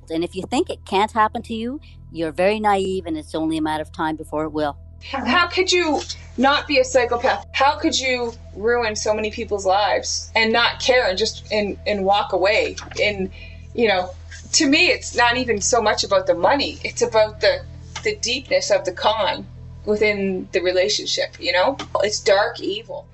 [0.10, 1.82] and if you think it can't happen to you,
[2.14, 4.78] you're very naive, and it's only a matter of time before it will.
[5.04, 6.00] How could you
[6.38, 7.48] not be a psychopath?
[7.52, 12.06] How could you ruin so many people's lives and not care and just and and
[12.06, 12.78] walk away?
[13.04, 13.30] And
[13.74, 14.10] you know,
[14.54, 16.80] to me, it's not even so much about the money.
[16.84, 17.64] It's about the
[18.04, 19.46] the deepness of the con
[19.86, 21.40] within the relationship.
[21.40, 23.08] You know, it's dark evil.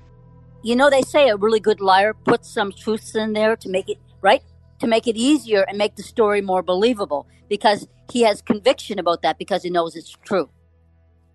[0.62, 3.88] You know, they say a really good liar puts some truths in there to make
[3.88, 4.42] it right
[4.80, 9.22] to make it easier and make the story more believable because he has conviction about
[9.22, 10.50] that because he knows it's true.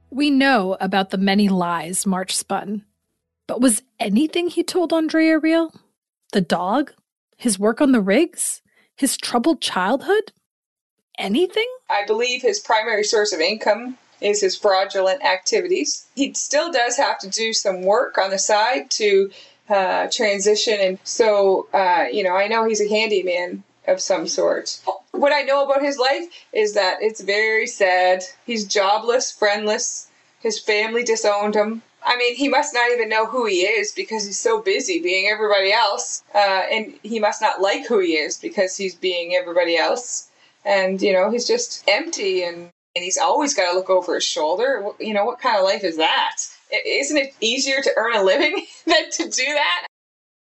[0.09, 2.85] We know about the many lies March spun.
[3.47, 5.73] But was anything he told Andrea real?
[6.31, 6.93] The dog?
[7.35, 8.61] His work on the rigs?
[9.03, 10.31] His troubled childhood?
[11.19, 11.67] Anything?
[11.89, 16.05] I believe his primary source of income is his fraudulent activities.
[16.15, 19.29] He still does have to do some work on the side to
[19.67, 20.79] uh, transition.
[20.79, 24.79] And so, uh, you know, I know he's a handyman of some sort.
[25.11, 26.23] What I know about his life
[26.53, 28.23] is that it's very sad.
[28.45, 30.07] He's jobless, friendless.
[30.39, 31.81] His family disowned him.
[32.05, 35.29] I mean, he must not even know who he is because he's so busy being
[35.29, 36.23] everybody else.
[36.33, 40.29] Uh, and he must not like who he is because he's being everybody else.
[40.65, 44.23] And, you know, he's just empty and, and he's always got to look over his
[44.23, 44.85] shoulder.
[44.99, 46.35] You know, what kind of life is that?
[46.85, 49.87] Isn't it easier to earn a living than to do that?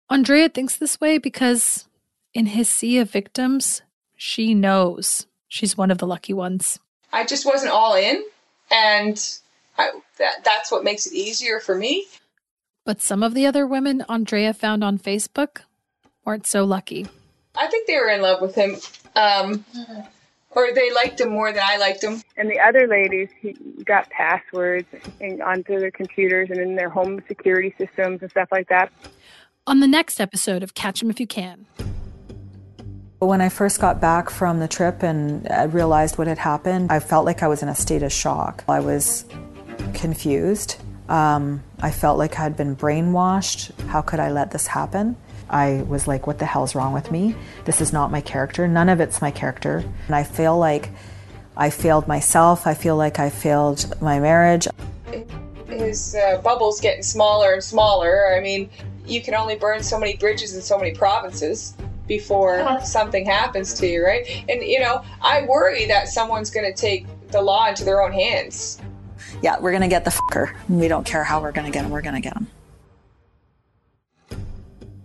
[0.08, 1.86] Andrea thinks this way because
[2.34, 3.82] in his sea of victims,
[4.16, 6.78] she knows she's one of the lucky ones.
[7.12, 8.22] I just wasn't all in,
[8.70, 9.38] and
[9.80, 12.06] I, that that's what makes it easier for me.
[12.84, 15.62] But some of the other women Andrea found on Facebook
[16.24, 17.06] weren't so lucky.
[17.54, 18.76] I think they were in love with him,
[19.16, 19.64] um,
[20.50, 22.22] or they liked him more than I liked him.
[22.36, 23.52] And the other ladies, he
[23.84, 24.86] got passwords
[25.20, 28.92] and onto their computers and in their home security systems and stuff like that.
[29.66, 31.66] on the next episode of Catch Him If You Can.
[33.18, 37.00] When I first got back from the trip and I realized what had happened, I
[37.00, 38.64] felt like I was in a state of shock.
[38.66, 39.26] I was
[39.90, 40.76] confused.
[41.08, 43.78] Um, I felt like I had been brainwashed.
[43.88, 45.16] How could I let this happen?
[45.48, 47.34] I was like, what the hell's wrong with me?
[47.64, 48.68] This is not my character.
[48.68, 49.84] None of it's my character.
[50.06, 50.90] And I feel like
[51.56, 52.66] I failed myself.
[52.66, 54.68] I feel like I failed my marriage.
[55.66, 58.32] His uh, bubble's getting smaller and smaller.
[58.32, 58.70] I mean,
[59.04, 61.74] you can only burn so many bridges in so many provinces
[62.06, 64.44] before something happens to you, right?
[64.48, 68.12] And, you know, I worry that someone's going to take the law into their own
[68.12, 68.80] hands.
[69.42, 70.54] Yeah, we're going to get the fucker.
[70.68, 71.90] We don't care how we're going to get him.
[71.90, 72.46] We're going to get him.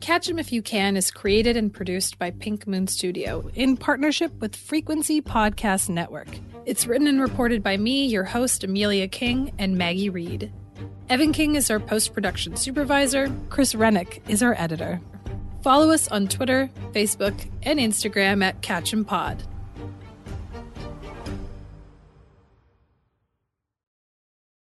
[0.06, 4.32] Catch Him If You Can is created and produced by Pink Moon Studio in partnership
[4.40, 6.28] with Frequency Podcast Network.
[6.68, 10.52] It's written and reported by me, your host, Amelia King, and Maggie Reed.
[11.10, 13.32] Evan King is our post production supervisor.
[13.50, 15.02] Chris Rennick is our editor.
[15.64, 19.42] Follow us on Twitter, Facebook, and Instagram at Catch Him Pod.